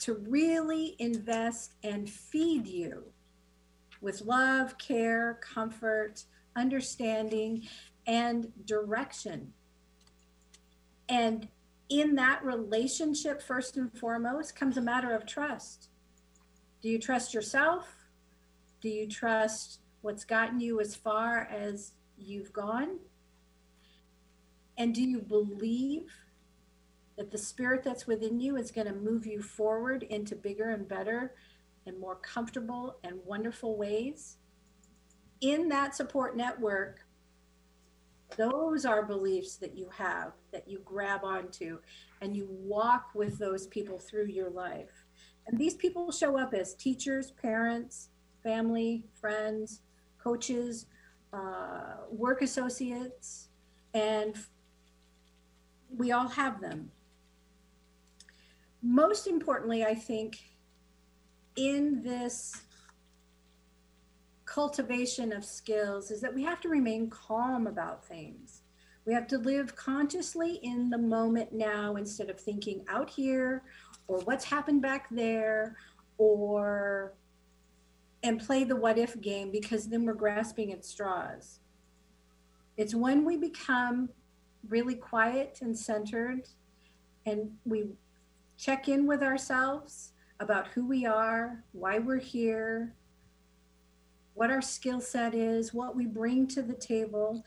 [0.00, 3.04] to really invest and feed you
[4.00, 6.24] with love, care, comfort,
[6.56, 7.68] understanding,
[8.06, 9.52] and direction.
[11.08, 11.48] And
[12.00, 15.90] in that relationship, first and foremost, comes a matter of trust.
[16.82, 17.86] Do you trust yourself?
[18.80, 22.98] Do you trust what's gotten you as far as you've gone?
[24.76, 26.10] And do you believe
[27.16, 30.88] that the spirit that's within you is going to move you forward into bigger and
[30.88, 31.34] better
[31.86, 34.38] and more comfortable and wonderful ways?
[35.40, 37.03] In that support network,
[38.36, 41.78] those are beliefs that you have that you grab onto
[42.20, 45.04] and you walk with those people through your life.
[45.46, 48.08] And these people show up as teachers, parents,
[48.42, 49.82] family, friends,
[50.18, 50.86] coaches,
[51.32, 53.48] uh, work associates,
[53.92, 54.36] and
[55.96, 56.90] we all have them.
[58.82, 60.38] Most importantly, I think
[61.56, 62.62] in this
[64.54, 68.62] cultivation of skills is that we have to remain calm about things.
[69.04, 73.64] We have to live consciously in the moment now instead of thinking out here
[74.06, 75.76] or what's happened back there
[76.18, 77.14] or
[78.22, 81.58] and play the what if game because then we're grasping at straws.
[82.76, 84.08] It's when we become
[84.68, 86.48] really quiet and centered
[87.26, 87.88] and we
[88.56, 92.94] check in with ourselves about who we are, why we're here,
[94.34, 97.44] what our skill set is, what we bring to the table,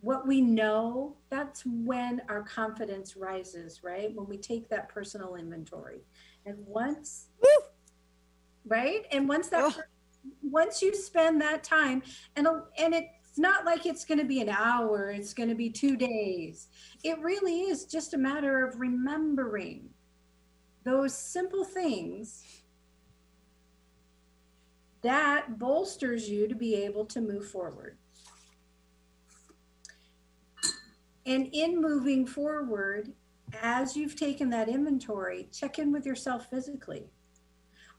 [0.00, 4.14] what we know, that's when our confidence rises, right?
[4.14, 6.00] When we take that personal inventory.
[6.46, 7.64] And once, Woo!
[8.66, 9.04] right?
[9.12, 9.82] And once that, oh.
[10.42, 12.02] once you spend that time,
[12.36, 12.46] and,
[12.78, 15.96] and it's not like it's going to be an hour, it's going to be two
[15.96, 16.68] days.
[17.04, 19.90] It really is just a matter of remembering
[20.84, 22.59] those simple things
[25.02, 27.96] that bolsters you to be able to move forward.
[31.26, 33.12] And in moving forward,
[33.62, 37.10] as you've taken that inventory, check in with yourself physically.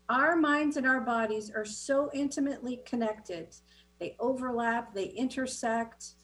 [0.09, 3.55] Our minds and our bodies are so intimately connected.
[3.99, 6.15] They overlap, they intersect.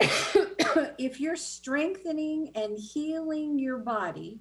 [0.00, 4.40] if you're strengthening and healing your body,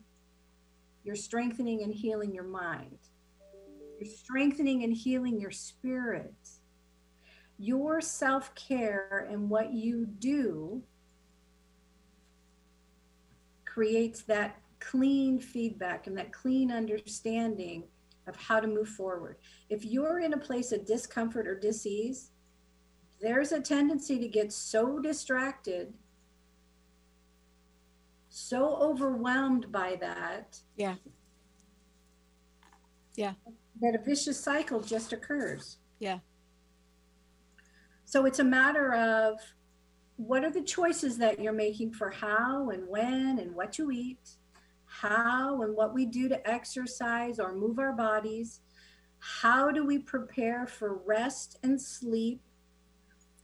[1.04, 3.00] you're strengthening and healing your mind.
[4.00, 6.34] You're strengthening and healing your spirit.
[7.58, 10.84] Your self care and what you do
[13.66, 17.84] creates that clean feedback and that clean understanding
[18.28, 19.38] of how to move forward.
[19.70, 22.32] If you're in a place of discomfort or disease,
[23.22, 25.94] there's a tendency to get so distracted,
[28.30, 30.60] so overwhelmed by that.
[30.76, 30.96] Yeah.
[33.16, 33.34] Yeah
[33.84, 35.78] that a vicious cycle just occurs.
[36.00, 36.20] Yeah.
[38.06, 39.40] So it's a matter of
[40.16, 44.38] what are the choices that you're making for how and when and what you eat,
[44.86, 48.62] how and what we do to exercise or move our bodies,
[49.20, 52.42] how do we prepare for rest and sleep?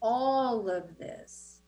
[0.01, 1.61] All of this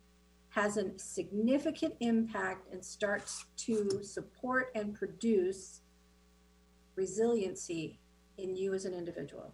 [0.49, 5.81] has a significant impact and starts to support and produce
[6.95, 8.00] resiliency
[8.41, 9.53] in you as an individual.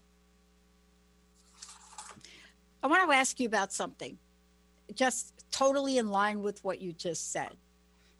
[2.82, 4.18] I want to ask you about something,
[4.94, 7.52] just totally in line with what you just said.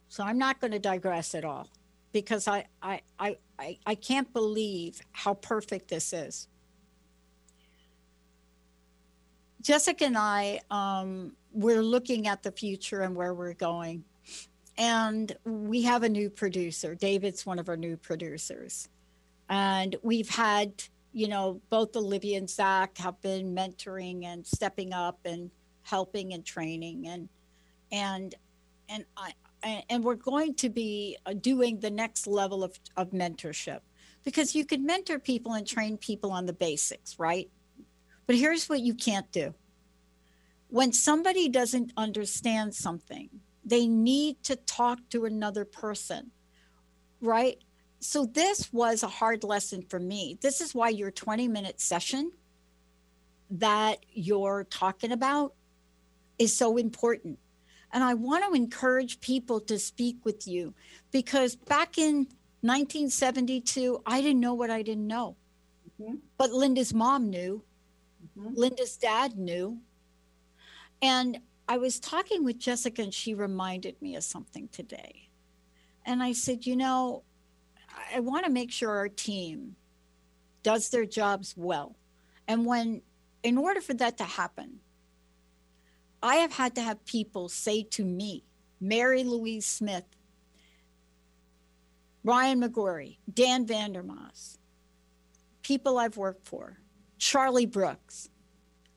[0.10, 1.70] So I'm not going to digress at all
[2.12, 6.48] because I, I, I, I, I can't believe how perfect this is.
[9.62, 14.04] Jessica and I, um, we're looking at the future and where we're going.
[14.78, 16.94] And we have a new producer.
[16.94, 18.90] David's one of our new producers.
[19.50, 20.84] And we've had,
[21.14, 25.52] you know, both Olivia and Zach have been mentoring and stepping up and
[25.84, 27.30] helping and training and
[27.92, 28.36] and
[28.90, 29.34] and I
[29.90, 33.80] and we're going to be uh, doing the next level of, of mentorship
[34.24, 37.50] because you can mentor people and train people on the basics, right?
[38.28, 39.54] But here's what you can't do.
[40.70, 43.30] When somebody doesn't understand something,
[43.64, 46.32] they need to talk to another person,
[47.22, 47.58] right?
[48.00, 50.38] So this was a hard lesson for me.
[50.42, 52.32] This is why your 20 minute session
[53.50, 55.54] that you're talking about
[56.38, 57.40] is so important.
[57.94, 60.74] And I want to encourage people to speak with you
[61.12, 62.28] because back in
[62.62, 65.38] 1972, I didn't know what I didn't know.
[66.00, 66.16] Mm-hmm.
[66.38, 67.64] But Linda's mom knew,
[68.38, 68.54] mm-hmm.
[68.54, 69.80] Linda's dad knew.
[71.02, 71.40] And
[71.70, 75.30] I was talking with Jessica and she reminded me of something today.
[76.06, 77.24] And I said, you know,
[78.14, 79.76] I want to make sure our team
[80.64, 81.96] does their jobs well.
[82.48, 83.02] And when,
[83.44, 84.80] in order for that to happen,
[86.22, 88.44] I have had to have people say to me,
[88.80, 90.04] Mary Louise Smith,
[92.24, 94.58] Ryan McGorry, Dan Vandermas,
[95.62, 96.80] people I've worked for,
[97.18, 98.30] Charlie Brooks,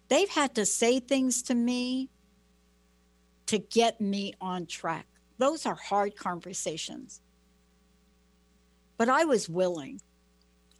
[0.08, 2.08] they've had to say things to me
[3.46, 5.06] to get me on track.
[5.38, 7.19] Those are hard conversations.
[9.00, 10.02] But I was willing.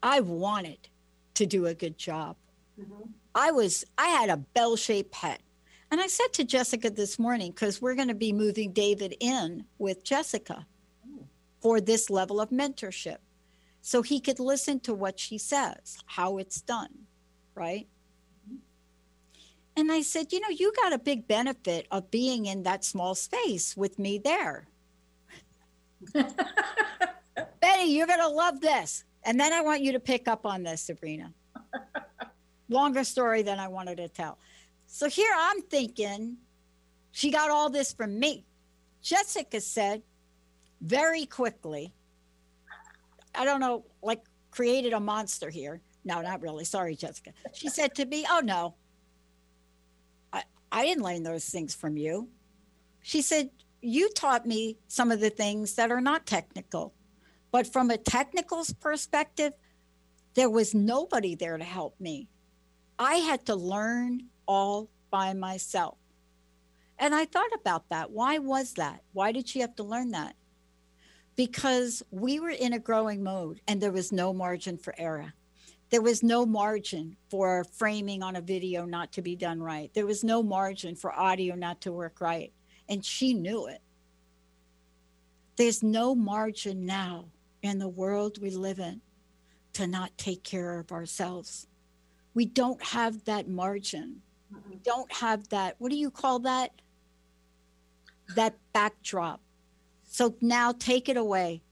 [0.03, 0.91] I wanted
[1.33, 2.37] to do a good job.
[2.79, 3.13] Mm-hmm.
[3.35, 5.39] I was, I had a bell shaped head.
[5.91, 9.65] And I said to Jessica this morning, because we're going to be moving David in
[9.79, 10.67] with Jessica
[11.63, 13.17] for this level of mentorship.
[13.81, 17.07] So he could listen to what she says, how it's done,
[17.55, 17.89] right?
[19.77, 23.15] And I said, You know, you got a big benefit of being in that small
[23.15, 24.69] space with me there.
[27.71, 29.05] Betty, you're going to love this.
[29.23, 31.33] And then I want you to pick up on this, Sabrina.
[32.69, 34.39] Longer story than I wanted to tell.
[34.87, 36.37] So here I'm thinking
[37.13, 38.45] she got all this from me.
[39.03, 40.03] Jessica said
[40.81, 41.93] very quickly,
[43.35, 45.81] I don't know, like created a monster here.
[46.05, 46.65] No, not really.
[46.65, 47.31] Sorry, Jessica.
[47.53, 48.75] She said to me, Oh, no,
[50.33, 50.43] I,
[50.73, 52.29] I didn't learn those things from you.
[53.03, 53.51] She said,
[53.81, 56.95] You taught me some of the things that are not technical.
[57.53, 59.53] But from a technical perspective,
[60.35, 62.29] there was nobody there to help me.
[62.99, 65.97] I had to learn all by myself.
[66.99, 68.11] And I thought about that.
[68.11, 69.03] Why was that?
[69.13, 70.37] Why did she have to learn that?
[71.35, 75.33] Because we were in a growing mode and there was no margin for error.
[75.89, 79.91] There was no margin for framing on a video not to be done right.
[79.95, 82.53] There was no margin for audio not to work right.
[82.89, 83.81] And she knew it.
[85.57, 87.27] There's no margin now
[87.63, 89.01] in the world we live in
[89.75, 91.67] to not take care of ourselves.
[92.35, 94.23] We don't have that margin
[94.69, 95.77] We don't have that.
[95.79, 96.73] What do you call that?
[98.35, 99.41] That backdrop.
[100.05, 101.63] So now take it away.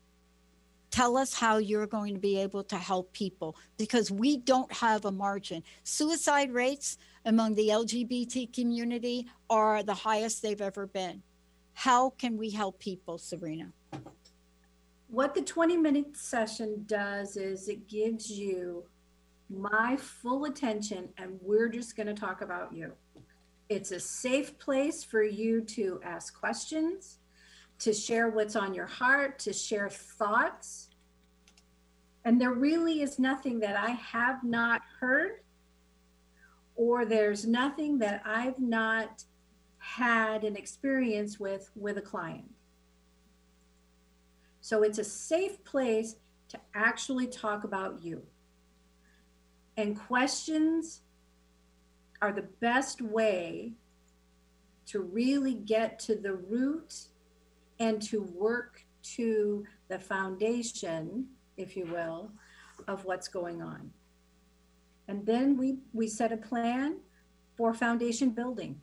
[0.91, 5.05] Tell us how you're going to be able to help people because we don't have
[5.05, 5.63] a margin.
[5.85, 11.23] Suicide rates among the LGBT community are the highest they've ever been.
[11.75, 13.73] How can we help people, Sabrina?
[15.11, 18.85] What the 20 minute session does is it gives you
[19.49, 22.93] my full attention and we're just going to talk about you.
[23.71, 27.21] It's a safe place for you to ask questions,
[27.79, 30.91] to share what's on your heart, to share thoughts.
[32.27, 35.41] And there really is nothing that I have not heard,
[36.77, 39.25] or there's nothing that I've not
[39.79, 42.51] had an experience with with a client.
[44.69, 46.17] So it's a safe place
[46.51, 48.23] to actually talk about you.
[49.79, 51.01] And questions
[52.21, 53.73] are the best way
[54.89, 56.95] to really get to the root
[57.81, 62.31] and to work to the foundation, if you will,
[62.89, 63.91] of what's going on.
[65.09, 66.99] And then we, we set a plan
[67.57, 68.79] for foundation building,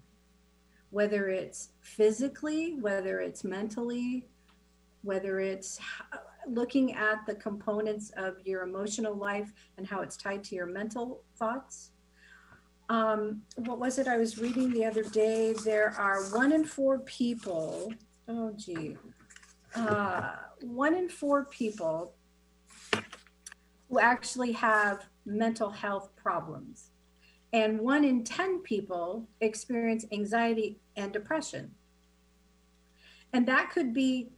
[0.90, 4.26] whether it's physically, whether it's mentally,
[5.06, 5.80] whether it's
[6.48, 11.24] looking at the components of your emotional life and how it's tied to your mental
[11.38, 11.92] thoughts.
[12.90, 15.54] Um, what was it I was reading the other day?
[15.64, 17.94] There are one in four people,
[18.28, 18.98] oh gee,
[19.76, 22.14] uh, one in four people
[23.90, 26.92] who actually have mental health problems.
[27.54, 31.72] And one in 10 people experience anxiety and depression.
[33.32, 34.30] And that could be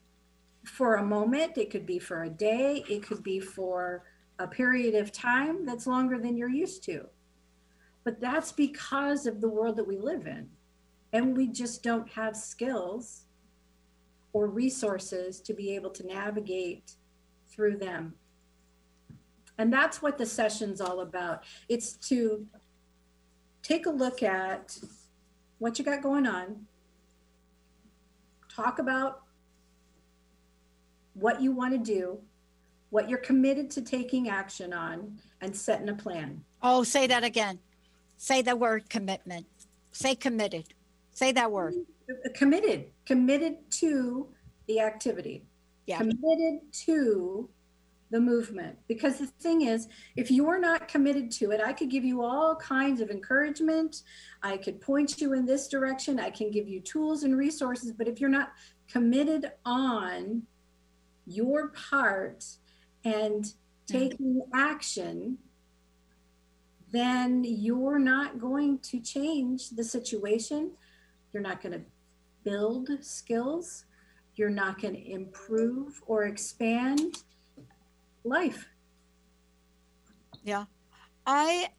[0.67, 4.03] for a moment, it could be for a day, it could be for
[4.39, 7.07] a period of time that's longer than you're used to.
[8.03, 10.49] But that's because of the world that we live in.
[11.13, 13.23] And we just don't have skills
[14.33, 16.93] or resources to be able to navigate
[17.49, 18.13] through them.
[19.57, 21.43] And that's what the session's all about.
[21.67, 22.45] It's to
[23.63, 24.77] take a look at
[25.57, 26.67] what you got going on,
[28.47, 29.23] talk about
[31.19, 32.19] what you want to do,
[32.89, 36.43] what you're committed to taking action on, and setting a plan.
[36.61, 37.59] Oh, say that again.
[38.17, 39.45] Say the word commitment.
[39.91, 40.65] Say committed.
[41.11, 41.75] Say that word.
[42.09, 44.27] Uh, committed, committed to
[44.67, 45.43] the activity,
[45.85, 45.97] Yeah.
[45.97, 47.49] committed to
[48.09, 48.77] the movement.
[48.87, 52.55] Because the thing is, if you're not committed to it, I could give you all
[52.55, 54.03] kinds of encouragement.
[54.41, 56.19] I could point you in this direction.
[56.19, 57.91] I can give you tools and resources.
[57.91, 58.53] But if you're not
[58.87, 60.43] committed on
[61.27, 62.45] your part
[63.03, 63.53] and
[63.85, 65.37] taking action,
[66.91, 70.71] then you're not going to change the situation.
[71.33, 71.81] You're not going to
[72.43, 73.85] build skills.
[74.35, 77.23] You're not going to improve or expand
[78.23, 78.67] life.
[80.43, 80.65] Yeah.
[81.25, 81.69] I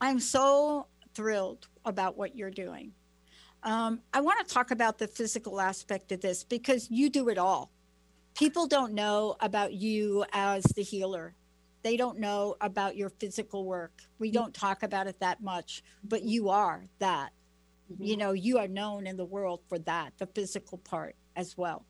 [0.00, 2.92] I'm so thrilled about what you're doing.
[3.62, 7.38] Um, I want to talk about the physical aspect of this because you do it
[7.38, 7.70] all.
[8.34, 11.34] People don't know about you as the healer.
[11.82, 13.92] They don't know about your physical work.
[14.18, 17.32] We don't talk about it that much, but you are that.
[17.98, 21.84] You know, you are known in the world for that, the physical part as well.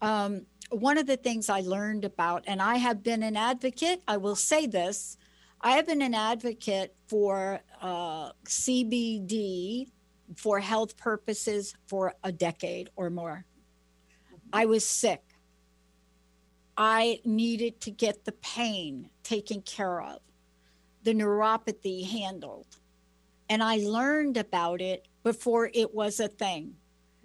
[0.00, 4.16] Um, one of the things I learned about, and I have been an advocate, I
[4.16, 5.18] will say this
[5.60, 9.86] I have been an advocate for uh, CBD
[10.36, 13.44] for health purposes for a decade or more.
[14.52, 15.22] I was sick.
[16.76, 20.20] I needed to get the pain taken care of,
[21.04, 22.66] the neuropathy handled.
[23.48, 26.76] And I learned about it before it was a thing.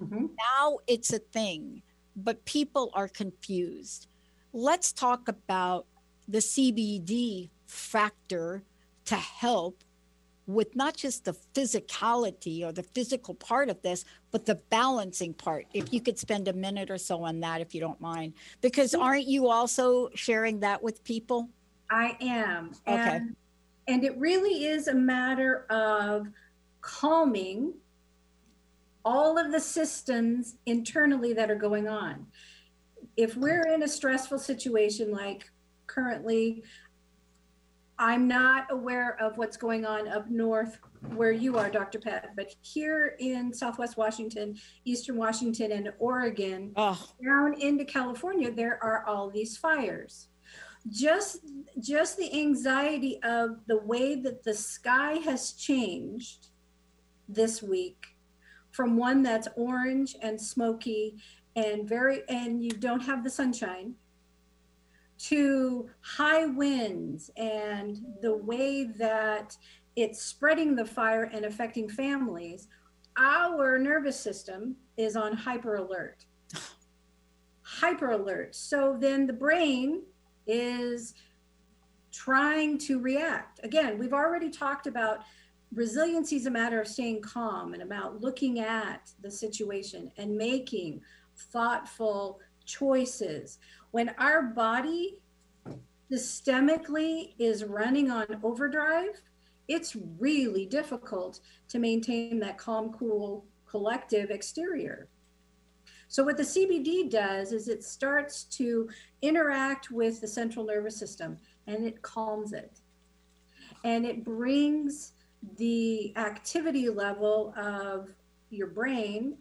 [0.02, 0.36] Mhm.
[0.38, 1.84] Now it's a thing,
[2.16, 4.08] but people are confused.
[4.54, 5.88] Let's talk about
[6.28, 8.64] the CBD factor
[9.06, 9.84] to help
[10.54, 15.66] with not just the physicality or the physical part of this, but the balancing part.
[15.74, 18.93] If you could spend a minute or so on that, if you don't mind, because
[18.93, 21.49] aren't you also sharing that with people?
[21.89, 22.72] I am.
[22.88, 22.97] Okay.
[22.97, 23.36] And,
[23.88, 26.28] and it really is a matter of
[26.82, 27.74] calming
[29.04, 32.28] all of the systems internally that are going on.
[33.18, 35.52] If we're in a stressful situation like
[35.88, 36.64] currently,
[38.02, 40.80] I'm not aware of what's going on up north
[41.14, 41.99] where you are, Dr.
[41.99, 48.84] Pat, but here in Southwest Washington, Eastern Washington, and Oregon, Oh, down into California, there
[48.84, 50.30] are all these fires.
[50.89, 51.41] Just
[51.80, 56.47] just the anxiety of the way that the sky has changed
[57.30, 58.16] this week
[58.72, 61.18] from one that's orange and smoky
[61.56, 63.93] and very and you don't have the sunshine
[65.24, 69.56] to high winds and the way that
[69.96, 72.68] it's spreading the fire and affecting families
[73.18, 76.26] our nervous system is on hyper alert
[77.72, 78.54] hyper alert.
[78.54, 80.04] So then the brain
[80.46, 81.14] is
[82.12, 83.62] trying to react.
[83.64, 85.20] Again, we've already talked about
[85.74, 91.02] resiliency is a matter of staying calm and about looking at the situation and making
[91.38, 93.58] thoughtful choices.
[93.92, 95.20] When our body
[96.12, 99.22] systemically is running on overdrive,
[99.68, 101.39] it's really difficult
[101.70, 105.08] to maintain that calm, cool, collective exterior.
[106.08, 108.89] So, what the CBD does is it starts to
[109.22, 111.38] interact with the central nervous system
[111.68, 112.80] and it calms it.
[113.86, 115.14] And it brings
[115.58, 118.10] the activity level of
[118.50, 119.38] your brain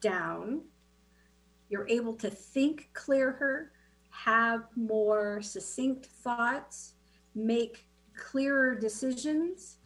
[0.00, 0.62] down.
[1.72, 3.72] You're able to think clearer,
[4.10, 6.92] have more succinct thoughts,
[7.34, 9.78] make clearer decisions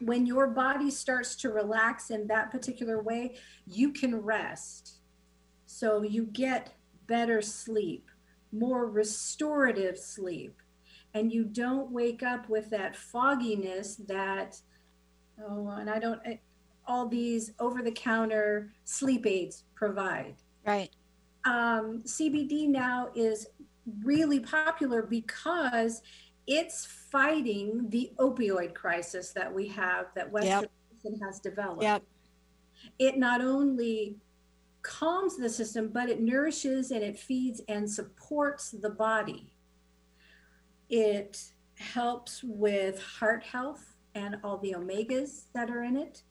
[0.00, 3.34] when your body starts to relax in that particular way,
[3.66, 4.98] you can rest.
[5.66, 6.74] So you get
[7.08, 8.08] better sleep,
[8.52, 10.62] more restorative sleep,
[11.12, 14.60] and you don't wake up with that fogginess that,
[15.42, 16.36] oh, and I don't, eh,
[16.86, 20.36] all these over the counter sleep aids provide.
[20.68, 20.90] Right.
[21.44, 23.46] Um, CBD now is
[24.04, 26.02] really popular because
[26.46, 30.70] it's fighting the opioid crisis that we have that Western Yep.
[30.90, 31.82] medicine has developed.
[31.82, 32.02] Yep.
[32.98, 34.16] It not only
[34.82, 39.52] calms the system, but it nourishes and it feeds and supports the body.
[40.88, 46.22] It helps with heart health and all the omegas that are in it.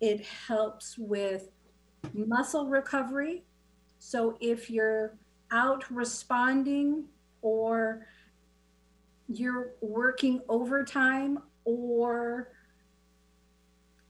[0.00, 1.50] It helps with
[2.12, 3.44] muscle recovery.
[4.04, 5.16] So if you're
[5.52, 7.04] out responding
[7.40, 8.04] or
[9.28, 12.48] you're working overtime or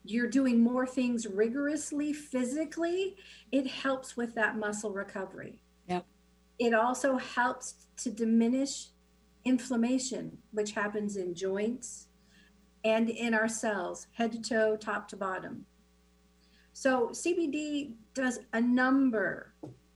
[0.03, 3.17] you're doing more things rigorously physically,
[3.53, 5.61] it helps with that muscle recovery.
[5.89, 6.07] Yep.
[6.59, 8.87] It also helps to diminish
[9.45, 12.09] inflammation, which happens in joints
[12.83, 15.67] and in our cells, head to toe, top to bottom.
[16.73, 19.53] So, CBD does a number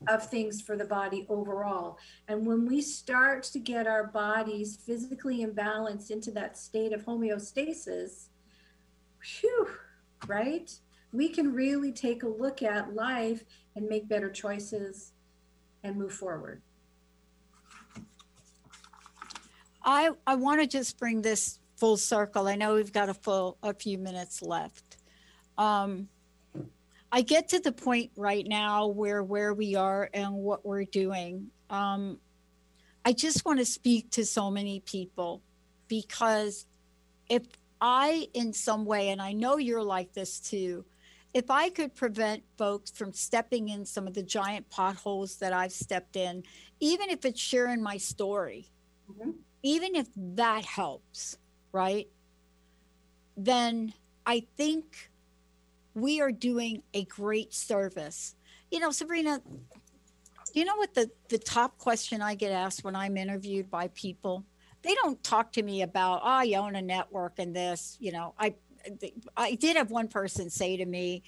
[0.08, 1.98] of things for the body overall.
[2.28, 8.28] And when we start to get our bodies physically imbalanced into that state of homeostasis,
[9.40, 9.68] whew,
[10.26, 10.70] right?
[11.12, 13.44] We can really take a look at life
[13.74, 15.12] and make better choices
[15.82, 16.62] and move forward.
[19.84, 22.48] I I want to just bring this full circle.
[22.48, 24.98] I know we've got a full a few minutes left.
[25.56, 26.08] Um,
[27.12, 31.50] I get to the point right now where where we are and what we're doing.
[31.70, 32.18] Um,
[33.04, 35.40] I just want to speak to so many people
[35.88, 36.66] because
[37.28, 37.42] if
[37.80, 40.84] I, in some way, and I know you're like this too,
[41.34, 45.72] if I could prevent folks from stepping in some of the giant potholes that I've
[45.72, 46.42] stepped in,
[46.80, 48.70] even if it's sharing my story,
[49.10, 49.32] mm-hmm.
[49.62, 51.38] even if that helps,
[51.72, 52.08] right?
[53.36, 53.92] Then
[54.24, 55.10] I think
[55.96, 58.34] we are doing a great service.
[58.70, 59.40] You know, Sabrina,
[60.52, 64.44] you know what the, the top question I get asked when I'm interviewed by people?
[64.82, 68.34] They don't talk to me about, oh, I own a network and this, you know,
[68.38, 68.54] I,
[69.36, 71.22] I did have one person say to me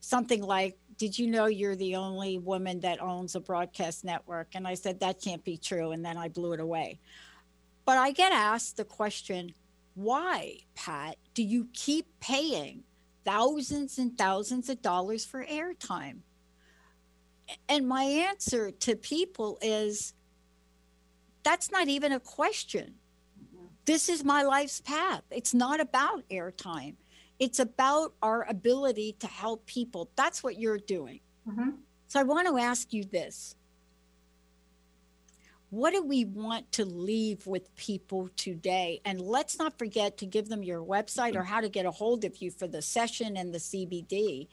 [0.00, 4.48] something like, did you know you're the only woman that owns a broadcast network?
[4.54, 5.92] And I said, that can't be true.
[5.92, 6.98] And then I blew it away.
[7.84, 9.52] But I get asked the question,
[9.94, 12.82] why, Pat, do you keep paying
[13.28, 16.20] thousands and thousands of dollars for airtime.
[17.68, 20.14] And my answer to people is
[21.42, 22.94] that's not even a question.
[23.84, 25.22] This is my life's path.
[25.30, 26.94] It's not about airtime,
[27.38, 30.10] it's about our ability to help people.
[30.16, 31.20] That's what you're doing.
[31.46, 31.70] Mm-hmm.
[32.06, 33.56] So I want to ask you this
[35.70, 39.00] what do we want to leave with people today?
[39.04, 42.24] And let's not forget to give them your website or how to get a hold
[42.24, 44.48] of you for the session and the CBD.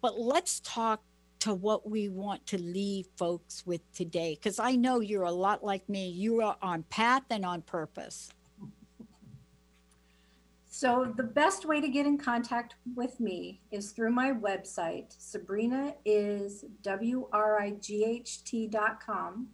[0.00, 1.02] But let's talk
[1.40, 4.34] to what we want to leave folks with today.
[4.34, 6.08] Because I know you're a lot like me.
[6.08, 8.30] You are on path and on purpose.
[10.70, 15.06] So, the best way to get in contact with me is through my website.
[15.18, 19.48] Sabrina is W R I G H T.com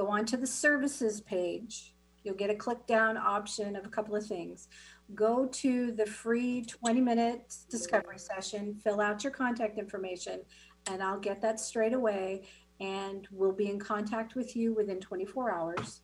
[0.00, 1.94] go on to the services page.
[2.24, 4.68] You'll get a click down option of a couple of things.
[5.14, 10.40] Go to the free 20 minute discovery session, fill out your contact information,
[10.86, 12.42] and I'll get that straight away.
[12.80, 16.00] And we'll be in contact with you within 24 hours.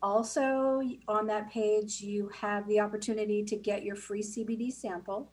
[0.00, 5.32] Also, on that page, you have the opportunity to get your free CBD sample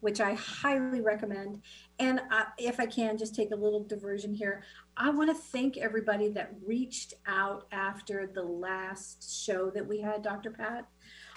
[0.00, 1.62] which I highly recommend.
[1.98, 4.62] And I, if I can just take a little diversion here,
[4.98, 10.22] I want to thank everybody that reached out after the last show that we had,
[10.22, 10.50] Dr.
[10.50, 10.86] Pat.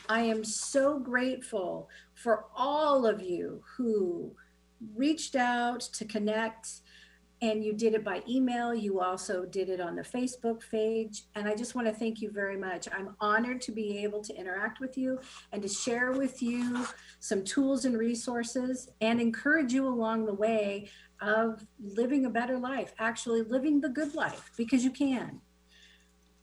[0.08, 4.32] I am so grateful for all of you who
[4.96, 6.70] reached out to connect
[7.42, 8.74] and you did it by email.
[8.74, 11.24] You also did it on the Facebook page.
[11.36, 12.88] And I just want to thank you very much.
[12.92, 15.20] I'm honored to be able to interact with you
[15.54, 16.86] and to share with you
[17.20, 20.90] some tools and resources and encourage you along the way
[21.22, 25.42] of living a better life, actually living the good life, because you can.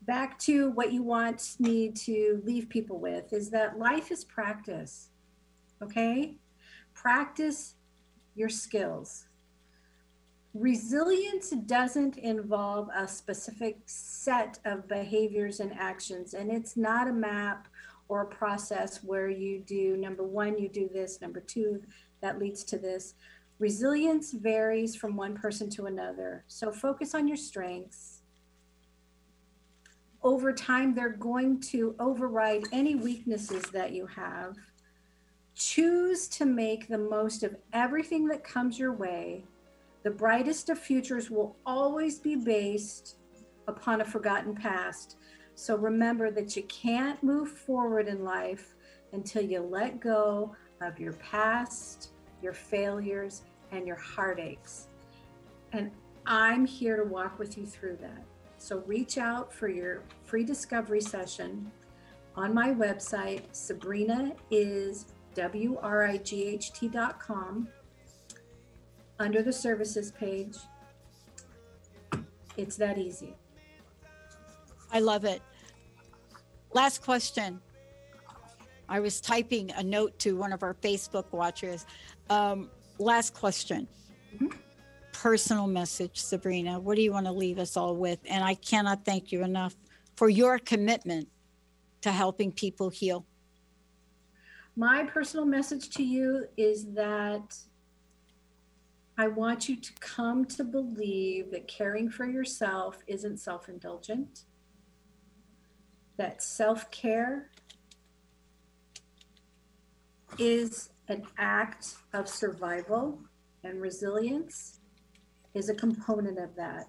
[0.03, 5.09] Back to what you want me to leave people with is that life is practice.
[5.83, 6.37] Okay?
[6.95, 7.75] Practice
[8.35, 9.27] your skills
[10.59, 17.69] Resilience doesn't involve a specific set of behaviors and actions, and it's not a map
[18.09, 21.83] or a process where you do number one, you do this, number two,
[22.23, 23.15] that leads to this.
[23.59, 26.45] Resilience varies from one person to another.
[26.47, 28.23] So focus on your strengths.
[30.23, 34.57] Over time, they're going to override any weaknesses that you have.
[35.55, 39.45] Choose to make the most of everything that comes your way
[40.07, 43.17] the brightest of futures will always be based
[43.67, 45.17] upon a forgotten past.
[45.57, 48.77] So remember that you can't move forward in life
[49.13, 54.89] until you let go of your past, your failures, and your heartaches.
[55.73, 55.91] And
[56.27, 58.23] I'm here to walk with you through that.
[58.59, 61.71] So reach out for your free discovery session
[62.37, 65.89] on my website, Sabrina is W-R-I-G-H-T.com
[69.19, 70.57] under the services page.
[72.59, 73.35] It's that easy.
[74.93, 75.41] I love it.
[76.75, 77.59] Last question.
[78.89, 81.87] I was typing a note to one of our Facebook watchers.
[82.31, 83.87] Um, last question.
[84.35, 84.49] Mm-hmm.
[85.13, 86.79] personal message, Sabrina?
[86.79, 88.19] What do you want to leave us all with?
[88.29, 89.75] And I cannot thank you enough
[90.15, 91.29] for your commitment
[92.03, 93.25] to helping people heal.
[94.77, 97.57] My personal message to you is that
[99.17, 104.43] I want you to come to believe that caring for yourself isn't self indulgent,
[106.19, 107.51] that self care
[110.39, 113.19] is an act of survival
[113.65, 114.81] and resilience
[115.55, 116.89] is a component of that.